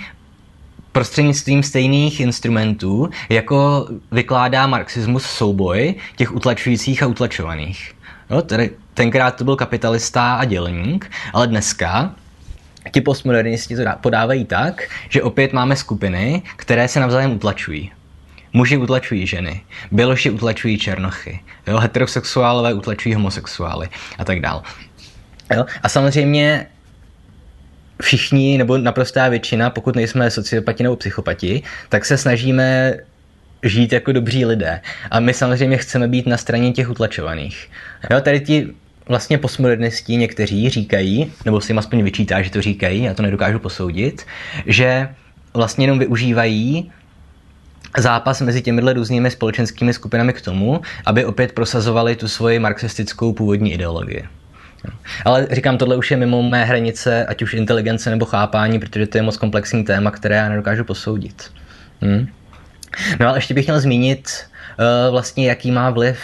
prostřednictvím 0.91 1.63
stejných 1.63 2.19
instrumentů, 2.19 3.09
jako 3.29 3.87
vykládá 4.11 4.67
marxismus 4.67 5.23
souboj 5.23 5.95
těch 6.15 6.35
utlačujících 6.35 7.03
a 7.03 7.07
utlačovaných. 7.07 7.95
Jo, 8.29 8.41
tedy 8.41 8.71
tenkrát 8.93 9.35
to 9.35 9.43
byl 9.43 9.55
kapitalista 9.55 10.35
a 10.35 10.45
dělník, 10.45 11.11
ale 11.33 11.47
dneska 11.47 12.15
ti 12.91 13.01
postmodernisti 13.01 13.75
to 13.75 13.83
podávají 14.01 14.45
tak, 14.45 14.83
že 15.09 15.23
opět 15.23 15.53
máme 15.53 15.75
skupiny, 15.75 16.41
které 16.55 16.87
se 16.87 16.99
navzájem 16.99 17.31
utlačují. 17.31 17.91
Muži 18.53 18.77
utlačují 18.77 19.27
ženy, 19.27 19.61
běloši 19.91 20.29
utlačují 20.29 20.77
černochy, 20.77 21.39
jo, 21.67 21.77
heterosexuálové 21.77 22.73
utlačují 22.73 23.15
homosexuály 23.15 23.89
a 24.17 24.25
tak 24.25 24.39
dál. 24.39 24.63
Jo, 25.55 25.65
a 25.83 25.89
samozřejmě 25.89 26.67
všichni, 28.01 28.57
nebo 28.57 28.77
naprostá 28.77 29.29
většina, 29.29 29.69
pokud 29.69 29.95
nejsme 29.95 30.31
sociopati 30.31 30.83
nebo 30.83 30.95
psychopati, 30.95 31.63
tak 31.89 32.05
se 32.05 32.17
snažíme 32.17 32.93
žít 33.65 33.93
jako 33.93 34.11
dobří 34.11 34.45
lidé. 34.45 34.81
A 35.11 35.19
my 35.19 35.33
samozřejmě 35.33 35.77
chceme 35.77 36.07
být 36.07 36.27
na 36.27 36.37
straně 36.37 36.71
těch 36.71 36.89
utlačovaných. 36.89 37.69
Jo, 38.11 38.21
tady 38.21 38.39
ti 38.39 38.67
vlastně 39.07 39.37
postmodernisti 39.37 40.15
někteří 40.15 40.69
říkají, 40.69 41.31
nebo 41.45 41.61
si 41.61 41.71
jim 41.71 41.79
aspoň 41.79 42.03
vyčítá, 42.03 42.41
že 42.41 42.49
to 42.49 42.61
říkají, 42.61 43.03
já 43.03 43.13
to 43.13 43.23
nedokážu 43.23 43.59
posoudit, 43.59 44.25
že 44.65 45.09
vlastně 45.53 45.83
jenom 45.83 45.99
využívají 45.99 46.91
zápas 47.97 48.41
mezi 48.41 48.61
těmihle 48.61 48.93
různými 48.93 49.31
společenskými 49.31 49.93
skupinami 49.93 50.33
k 50.33 50.41
tomu, 50.41 50.81
aby 51.05 51.25
opět 51.25 51.51
prosazovali 51.51 52.15
tu 52.15 52.27
svoji 52.27 52.59
marxistickou 52.59 53.33
původní 53.33 53.73
ideologii. 53.73 54.23
Ale 55.25 55.47
říkám, 55.51 55.77
tohle 55.77 55.95
už 55.95 56.11
je 56.11 56.17
mimo 56.17 56.43
mé 56.43 56.65
hranice, 56.65 57.25
ať 57.25 57.41
už 57.41 57.53
inteligence 57.53 58.09
nebo 58.09 58.25
chápání, 58.25 58.79
protože 58.79 59.07
to 59.07 59.17
je 59.17 59.21
moc 59.21 59.37
komplexní 59.37 59.83
téma, 59.83 60.11
které 60.11 60.35
já 60.35 60.49
nedokážu 60.49 60.83
posoudit. 60.83 61.51
Hm? 62.01 62.27
No 63.19 63.27
ale 63.27 63.37
ještě 63.37 63.53
bych 63.53 63.65
měl 63.65 63.79
zmínit 63.79 64.29
uh, 64.79 65.11
vlastně, 65.11 65.47
jaký 65.47 65.71
má 65.71 65.89
vliv 65.89 66.19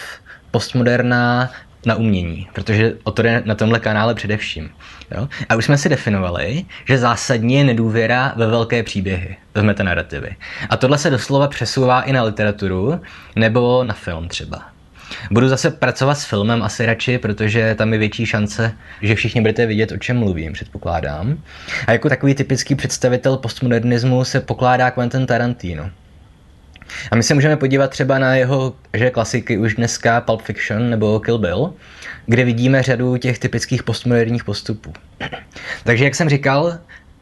postmoderna 0.52 1.52
na 1.86 1.96
umění, 1.96 2.48
protože 2.54 2.94
o 3.04 3.12
to 3.12 3.22
jde 3.22 3.42
na 3.46 3.56
tomhle 3.56 3.80
kanále 3.80 4.16
především. 4.16 4.70
Jo? 5.16 5.28
A 5.50 5.56
už 5.56 5.66
jsme 5.66 5.78
si 5.78 5.90
definovali, 5.90 6.66
že 6.86 6.98
zásadní 6.98 7.54
je 7.54 7.64
nedůvěra 7.64 8.34
ve 8.36 8.48
velké 8.48 8.84
příběhy, 8.84 9.38
v 9.56 9.64
metanarrativy. 9.64 10.36
A 10.70 10.78
tohle 10.78 10.98
se 10.98 11.10
doslova 11.10 11.48
přesouvá 11.48 12.02
i 12.02 12.14
na 12.14 12.24
literaturu 12.24 13.02
nebo 13.36 13.84
na 13.84 13.94
film 13.94 14.28
třeba. 14.28 14.62
Budu 15.32 15.50
zase 15.50 15.72
pracovat 15.72 16.16
s 16.16 16.26
filmem 16.26 16.64
asi 16.64 16.86
radši, 16.86 17.18
protože 17.18 17.76
tam 17.76 17.94
je 17.94 18.00
větší 18.00 18.26
šance, 18.26 18.74
že 19.02 19.16
všichni 19.16 19.42
budete 19.42 19.66
vidět, 19.66 19.92
o 19.92 19.98
čem 19.98 20.18
mluvím, 20.18 20.54
předpokládám. 20.54 21.38
A 21.88 21.92
jako 21.92 22.10
takový 22.10 22.36
typický 22.36 22.76
představitel 22.76 23.38
postmodernismu 23.38 24.24
se 24.24 24.40
pokládá 24.40 24.92
Quentin 24.92 25.26
Tarantino. 25.26 25.90
A 27.12 27.16
my 27.16 27.24
se 27.24 27.34
můžeme 27.34 27.58
podívat 27.58 27.92
třeba 27.92 28.20
na 28.20 28.36
jeho 28.36 28.74
že 28.94 29.10
klasiky 29.10 29.58
už 29.58 29.76
dneska 29.76 30.22
Pulp 30.22 30.42
Fiction 30.42 30.90
nebo 30.90 31.20
Kill 31.20 31.38
Bill, 31.38 31.74
kde 32.26 32.44
vidíme 32.44 32.84
řadu 32.84 33.18
těch 33.18 33.40
typických 33.40 33.84
postmoderních 33.84 34.44
postupů. 34.44 34.94
Takže 35.84 36.04
jak 36.04 36.16
jsem 36.16 36.30
říkal, 36.30 36.78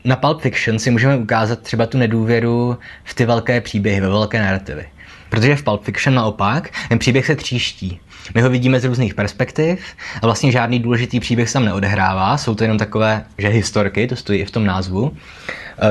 na 0.06 0.16
Pulp 0.16 0.42
Fiction 0.42 0.80
si 0.80 0.92
můžeme 0.92 1.18
ukázat 1.18 1.60
třeba 1.60 1.86
tu 1.86 1.98
nedůvěru 1.98 2.78
v 3.04 3.14
ty 3.14 3.26
velké 3.26 3.62
příběhy, 3.62 4.02
ve 4.02 4.10
velké 4.10 4.42
narrativy. 4.42 4.86
Protože 5.30 5.56
v 5.56 5.64
Pulp 5.64 5.84
Fiction 5.84 6.16
naopak 6.16 6.70
ten 6.90 7.00
příběh 7.00 7.26
se 7.26 7.36
tříští. 7.36 8.00
My 8.36 8.42
ho 8.42 8.50
vidíme 8.50 8.80
z 8.80 8.86
různých 8.86 9.14
perspektiv 9.14 9.80
a 10.22 10.26
vlastně 10.26 10.52
žádný 10.52 10.80
důležitý 10.80 11.20
příběh 11.20 11.50
se 11.50 11.54
tam 11.54 11.66
neodehrává, 11.66 12.38
jsou 12.38 12.56
to 12.56 12.64
jenom 12.64 12.78
takové, 12.78 13.24
že 13.38 13.48
historky, 13.48 14.08
to 14.08 14.16
stojí 14.16 14.40
i 14.40 14.46
v 14.46 14.52
tom 14.52 14.66
názvu, 14.66 15.18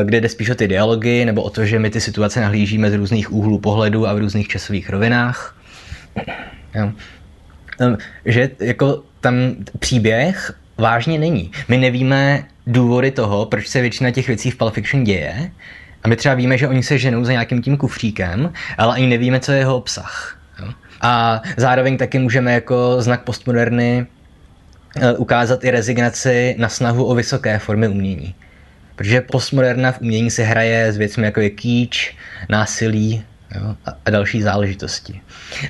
kde 0.04 0.20
jde 0.20 0.28
spíš 0.28 0.50
o 0.50 0.54
ty 0.54 0.68
dialogy 0.68 1.24
nebo 1.24 1.42
o 1.42 1.50
to, 1.50 1.64
že 1.64 1.78
my 1.78 1.90
ty 1.90 2.00
situace 2.00 2.40
nahlížíme 2.40 2.90
z 2.90 2.94
různých 2.94 3.32
úhlů 3.32 3.58
pohledu 3.58 4.06
a 4.06 4.14
v 4.14 4.18
různých 4.18 4.48
časových 4.48 4.90
rovinách. 4.90 5.56
Jo. 6.74 6.92
Že 8.24 8.50
jako 8.60 9.02
tam 9.20 9.34
příběh 9.78 10.52
vážně 10.78 11.18
není. 11.18 11.50
My 11.68 11.78
nevíme 11.78 12.44
důvody 12.66 13.10
toho, 13.10 13.46
proč 13.46 13.68
se 13.68 13.80
většina 13.80 14.10
těch 14.10 14.26
věcí 14.26 14.50
v 14.50 14.56
Pulp 14.56 14.74
Fiction 14.74 15.04
děje, 15.04 15.50
a 16.04 16.08
my 16.08 16.16
třeba 16.16 16.34
víme, 16.34 16.58
že 16.58 16.68
oni 16.68 16.82
se 16.82 16.98
ženou 16.98 17.24
za 17.24 17.32
nějakým 17.32 17.62
tím 17.62 17.76
kufříkem, 17.76 18.52
ale 18.78 18.94
ani 18.94 19.06
nevíme, 19.06 19.40
co 19.40 19.52
je 19.52 19.58
jeho 19.58 19.76
obsah. 19.76 20.38
Jo? 20.62 20.68
A 21.00 21.42
zároveň 21.56 21.96
taky 21.96 22.18
můžeme 22.18 22.52
jako 22.52 22.96
znak 23.02 23.22
postmoderny 23.22 24.06
eh, 24.96 25.12
ukázat 25.12 25.64
i 25.64 25.70
rezignaci 25.70 26.54
na 26.58 26.68
snahu 26.68 27.04
o 27.04 27.14
vysoké 27.14 27.58
formy 27.58 27.88
umění. 27.88 28.34
Protože 28.98 29.20
postmoderna 29.20 29.92
v 29.92 30.00
umění 30.00 30.30
se 30.30 30.42
hraje 30.42 30.92
s 30.92 30.96
věcmi 30.96 31.24
jako 31.24 31.40
je 31.40 31.50
kýč, 31.50 32.16
násilí 32.48 33.24
jo, 33.54 33.76
a 34.06 34.10
další 34.10 34.42
záležitosti. 34.42 35.20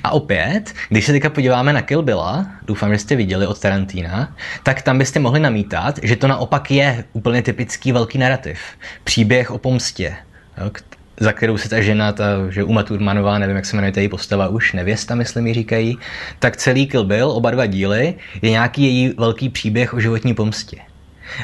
A 0.03 0.11
opět, 0.11 0.73
když 0.89 1.05
se 1.05 1.11
teďka 1.11 1.29
podíváme 1.29 1.73
na 1.73 1.81
Kill 1.81 2.01
Billa, 2.01 2.47
doufám, 2.67 2.93
že 2.93 2.99
jste 2.99 3.15
viděli 3.15 3.47
od 3.47 3.59
Tarantína, 3.59 4.35
tak 4.63 4.81
tam 4.81 4.97
byste 4.97 5.19
mohli 5.19 5.39
namítat, 5.39 5.99
že 6.03 6.15
to 6.15 6.27
naopak 6.27 6.71
je 6.71 7.03
úplně 7.13 7.41
typický 7.41 7.91
velký 7.91 8.17
narrativ. 8.17 8.59
Příběh 9.03 9.51
o 9.51 9.57
pomstě, 9.57 10.15
jo, 10.63 10.71
za 11.19 11.33
kterou 11.33 11.57
se 11.57 11.69
ta 11.69 11.81
žena, 11.81 12.11
ta, 12.11 12.25
že 12.49 12.63
Uma 12.63 12.83
Thurmanová, 12.83 13.37
nevím, 13.37 13.55
jak 13.55 13.65
se 13.65 13.75
jmenuje 13.75 13.93
její 13.95 14.09
postava 14.09 14.47
už, 14.47 14.73
nevěsta, 14.73 15.15
myslím, 15.15 15.47
ji 15.47 15.53
říkají, 15.53 15.97
tak 16.39 16.57
celý 16.57 16.87
Kill 16.87 17.03
Bill, 17.03 17.31
oba 17.31 17.51
dva 17.51 17.65
díly, 17.65 18.15
je 18.41 18.49
nějaký 18.49 18.83
její 18.83 19.13
velký 19.17 19.49
příběh 19.49 19.93
o 19.93 19.99
životní 19.99 20.33
pomstě. 20.33 20.77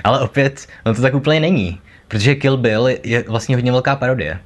Ale 0.04 0.19
opět, 0.19 0.67
no 0.86 0.93
to 0.93 1.02
tak 1.02 1.13
úplně 1.13 1.39
není, 1.39 1.80
protože 2.08 2.36
Kill 2.36 2.58
Bill 2.58 2.88
je 3.04 3.24
vlastně 3.28 3.56
hodně 3.56 3.71
velká 3.71 3.95
parodie. 3.95 4.39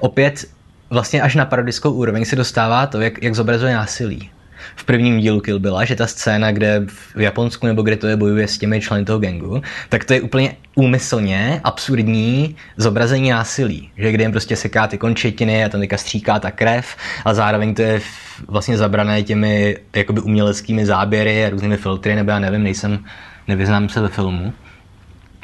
Opět 0.00 0.44
vlastně 0.90 1.22
až 1.22 1.34
na 1.34 1.44
parodickou 1.44 1.90
úroveň 1.90 2.24
se 2.24 2.36
dostává 2.36 2.86
to, 2.86 3.00
jak, 3.00 3.22
jak 3.22 3.34
zobrazuje 3.34 3.74
násilí. 3.74 4.30
v 4.76 4.84
prvním 4.84 5.20
dílu 5.20 5.40
Kill 5.40 5.58
Billa, 5.58 5.84
že 5.84 5.96
ta 5.96 6.06
scéna, 6.06 6.52
kde 6.52 6.82
v 6.86 7.20
Japonsku 7.20 7.66
nebo 7.66 7.82
kde 7.82 7.96
to 7.96 8.06
je 8.06 8.16
bojuje 8.16 8.48
s 8.48 8.58
těmi 8.58 8.80
členy 8.80 9.04
toho 9.04 9.18
gangu, 9.18 9.62
tak 9.88 10.04
to 10.04 10.12
je 10.12 10.20
úplně 10.20 10.56
úmyslně 10.74 11.60
absurdní 11.64 12.56
zobrazení 12.76 13.30
násilí, 13.30 13.90
že 13.96 14.12
kde 14.12 14.24
jim 14.24 14.32
prostě 14.32 14.56
seká 14.56 14.86
ty 14.86 14.98
končetiny 14.98 15.64
a 15.64 15.68
tam 15.68 15.80
teďka 15.80 15.96
stříká 15.96 16.38
ta 16.38 16.50
krev 16.50 16.96
a 17.24 17.34
zároveň 17.34 17.74
to 17.74 17.82
je 17.82 18.00
vlastně 18.48 18.76
zabrané 18.76 19.22
těmi 19.22 19.76
jakoby 19.94 20.20
uměleckými 20.20 20.86
záběry 20.86 21.46
a 21.46 21.50
různými 21.50 21.76
filtry, 21.76 22.14
nebo 22.14 22.30
já 22.30 22.38
nevím, 22.38 22.62
nejsem, 22.62 23.04
nevyznám 23.48 23.88
se 23.88 24.00
ve 24.00 24.08
filmu. 24.08 24.52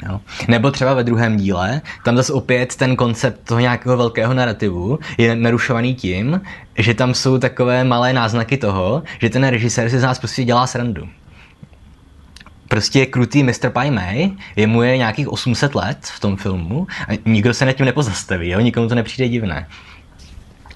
Jo. 0.09 0.21
Nebo 0.47 0.71
třeba 0.71 0.93
ve 0.93 1.03
druhém 1.03 1.37
díle, 1.37 1.81
tam 2.03 2.17
zase 2.17 2.33
opět 2.33 2.75
ten 2.75 2.95
koncept 2.95 3.39
toho 3.43 3.59
nějakého 3.59 3.97
velkého 3.97 4.33
narrativu 4.33 4.99
je 5.17 5.35
narušovaný 5.35 5.95
tím, 5.95 6.41
že 6.77 6.93
tam 6.93 7.13
jsou 7.13 7.37
takové 7.37 7.83
malé 7.83 8.13
náznaky 8.13 8.57
toho, 8.57 9.03
že 9.19 9.29
ten 9.29 9.47
režisér 9.47 9.89
si 9.89 9.99
z 9.99 10.03
nás 10.03 10.19
prostě 10.19 10.43
dělá 10.43 10.67
srandu. 10.67 11.09
Prostě 12.67 13.05
krutý 13.05 13.43
Mr. 13.43 13.69
Pai 13.69 13.91
Mei, 13.91 14.31
jemu 14.55 14.81
je 14.81 14.97
nějakých 14.97 15.29
800 15.29 15.75
let 15.75 15.97
v 16.01 16.19
tom 16.19 16.37
filmu 16.37 16.87
a 17.07 17.21
nikdo 17.25 17.53
se 17.53 17.65
nad 17.65 17.73
tím 17.73 17.85
nepozastaví, 17.85 18.49
jo? 18.49 18.59
nikomu 18.59 18.89
to 18.89 18.95
nepřijde 18.95 19.29
divné. 19.29 19.67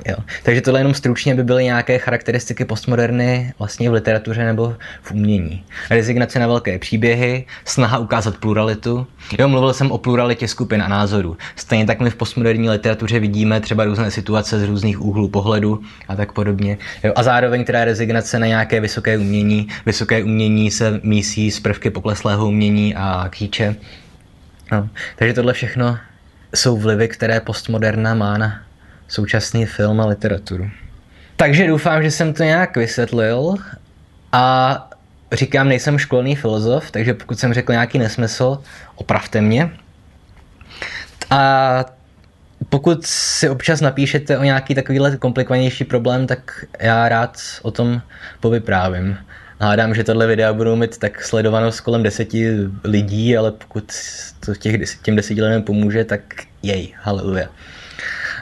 Jo. 0.05 0.15
Takže 0.43 0.61
tohle 0.61 0.79
jenom 0.79 0.93
stručně 0.93 1.35
by 1.35 1.43
byly 1.43 1.63
nějaké 1.63 1.97
charakteristiky 1.97 2.65
postmoderny 2.65 3.53
vlastně 3.59 3.89
v 3.89 3.93
literatuře 3.93 4.45
nebo 4.45 4.75
v 5.01 5.11
umění. 5.11 5.63
Rezignace 5.89 6.39
na 6.39 6.47
velké 6.47 6.79
příběhy, 6.79 7.45
snaha 7.65 7.97
ukázat 7.97 8.37
pluralitu. 8.37 9.07
Jo, 9.39 9.47
mluvil 9.47 9.73
jsem 9.73 9.91
o 9.91 9.97
pluralitě 9.97 10.47
skupin 10.47 10.81
a 10.81 10.87
názorů. 10.87 11.37
Stejně 11.55 11.85
tak 11.85 11.99
my 11.99 12.09
v 12.09 12.15
postmoderní 12.15 12.69
literatuře 12.69 13.19
vidíme 13.19 13.61
třeba 13.61 13.85
různé 13.85 14.11
situace 14.11 14.59
z 14.59 14.63
různých 14.63 15.01
úhlů 15.01 15.27
pohledu 15.27 15.81
a 16.07 16.15
tak 16.15 16.31
podobně. 16.31 16.77
Jo, 17.03 17.13
a 17.15 17.23
zároveň 17.23 17.63
teda 17.65 17.85
rezignace 17.85 18.39
na 18.39 18.47
nějaké 18.47 18.79
vysoké 18.79 19.17
umění. 19.17 19.67
Vysoké 19.85 20.23
umění 20.23 20.71
se 20.71 20.99
mísí 21.03 21.51
z 21.51 21.59
prvky 21.59 21.89
pokleslého 21.89 22.47
umění 22.47 22.95
a 22.95 23.27
kýče. 23.29 23.75
No. 24.71 24.89
Takže 25.15 25.33
tohle 25.33 25.53
všechno 25.53 25.97
jsou 26.55 26.77
vlivy, 26.77 27.07
které 27.07 27.39
postmoderna 27.39 28.13
má 28.13 28.37
na 28.37 28.66
současný 29.07 29.65
film 29.65 30.01
a 30.01 30.05
literaturu. 30.05 30.69
Takže 31.35 31.67
doufám, 31.67 32.03
že 32.03 32.11
jsem 32.11 32.33
to 32.33 32.43
nějak 32.43 32.77
vysvětlil 32.77 33.55
a 34.31 34.89
říkám, 35.31 35.69
nejsem 35.69 35.97
školní 35.97 36.35
filozof, 36.35 36.91
takže 36.91 37.13
pokud 37.13 37.39
jsem 37.39 37.53
řekl 37.53 37.71
nějaký 37.71 37.99
nesmysl, 37.99 38.61
opravte 38.95 39.41
mě. 39.41 39.71
A 41.29 41.85
pokud 42.69 43.05
si 43.05 43.49
občas 43.49 43.81
napíšete 43.81 44.37
o 44.37 44.43
nějaký 44.43 44.75
takovýhle 44.75 45.17
komplikovanější 45.17 45.83
problém, 45.83 46.27
tak 46.27 46.65
já 46.79 47.09
rád 47.09 47.37
o 47.61 47.71
tom 47.71 48.01
povyprávím. 48.39 49.17
Hádám, 49.59 49.95
že 49.95 50.03
tohle 50.03 50.27
videa 50.27 50.53
budou 50.53 50.75
mít 50.75 50.97
tak 50.97 51.23
sledovanost 51.23 51.81
kolem 51.81 52.03
deseti 52.03 52.51
lidí, 52.83 53.37
ale 53.37 53.51
pokud 53.51 53.93
to 54.45 54.55
těch, 54.55 54.97
těm 55.01 55.15
deseti 55.15 55.41
lidem 55.41 55.63
pomůže, 55.63 56.03
tak 56.03 56.21
jej, 56.63 56.93
haleluja. 57.01 57.47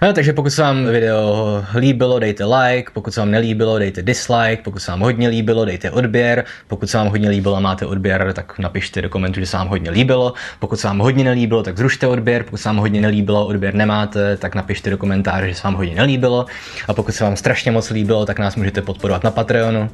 No, 0.06 0.14
takže 0.14 0.34
pokud 0.34 0.50
se 0.50 0.62
vám 0.62 0.86
video 0.86 1.64
líbilo, 1.76 2.20
dejte 2.20 2.46
like, 2.46 2.92
pokud 2.94 3.14
se 3.14 3.20
vám 3.20 3.32
nelíbilo, 3.32 3.80
dejte 3.80 4.02
dislike, 4.02 4.62
pokud 4.64 4.80
se 4.80 4.92
vám 4.92 5.00
hodně 5.00 5.28
líbilo, 5.28 5.66
dejte 5.66 5.92
odběr, 5.92 6.46
pokud 6.68 6.90
se 6.90 6.98
vám 6.98 7.08
hodně 7.08 7.30
líbilo 7.30 7.56
a 7.56 7.60
máte 7.60 7.86
odběr, 7.86 8.34
tak 8.34 8.60
napište 8.60 9.02
do 9.02 9.10
komentu, 9.10 9.40
že 9.40 9.46
se 9.46 9.58
vám 9.58 9.68
hodně 9.68 9.90
líbilo, 9.92 10.34
pokud 10.60 10.80
se 10.80 10.88
vám 10.88 11.00
hodně 11.00 11.24
nelíbilo, 11.24 11.64
tak 11.64 11.78
zrušte 11.78 12.08
odběr, 12.08 12.44
pokud 12.44 12.58
se 12.58 12.70
vám 12.70 12.78
hodně 12.78 13.02
nelíbilo, 13.02 13.48
odběr 13.48 13.74
nemáte, 13.74 14.38
tak 14.38 14.56
napište 14.56 14.90
do 14.90 14.98
komentáře, 14.98 15.50
že 15.50 15.56
se 15.56 15.64
vám 15.64 15.76
hodně 15.76 15.96
nelíbilo 15.96 16.46
a 16.88 16.94
pokud 16.94 17.16
se 17.16 17.24
vám 17.24 17.36
strašně 17.36 17.72
moc 17.72 17.90
líbilo, 17.90 18.26
tak 18.26 18.40
nás 18.40 18.56
můžete 18.56 18.82
podporovat 18.82 19.24
na 19.24 19.32
Patreonu 19.32 19.90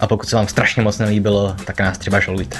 a 0.00 0.06
pokud 0.06 0.28
se 0.28 0.36
vám 0.36 0.48
strašně 0.48 0.82
moc 0.82 0.98
nelíbilo, 0.98 1.56
tak 1.64 1.80
nás 1.80 1.98
třeba 1.98 2.20
žalujte. 2.20 2.58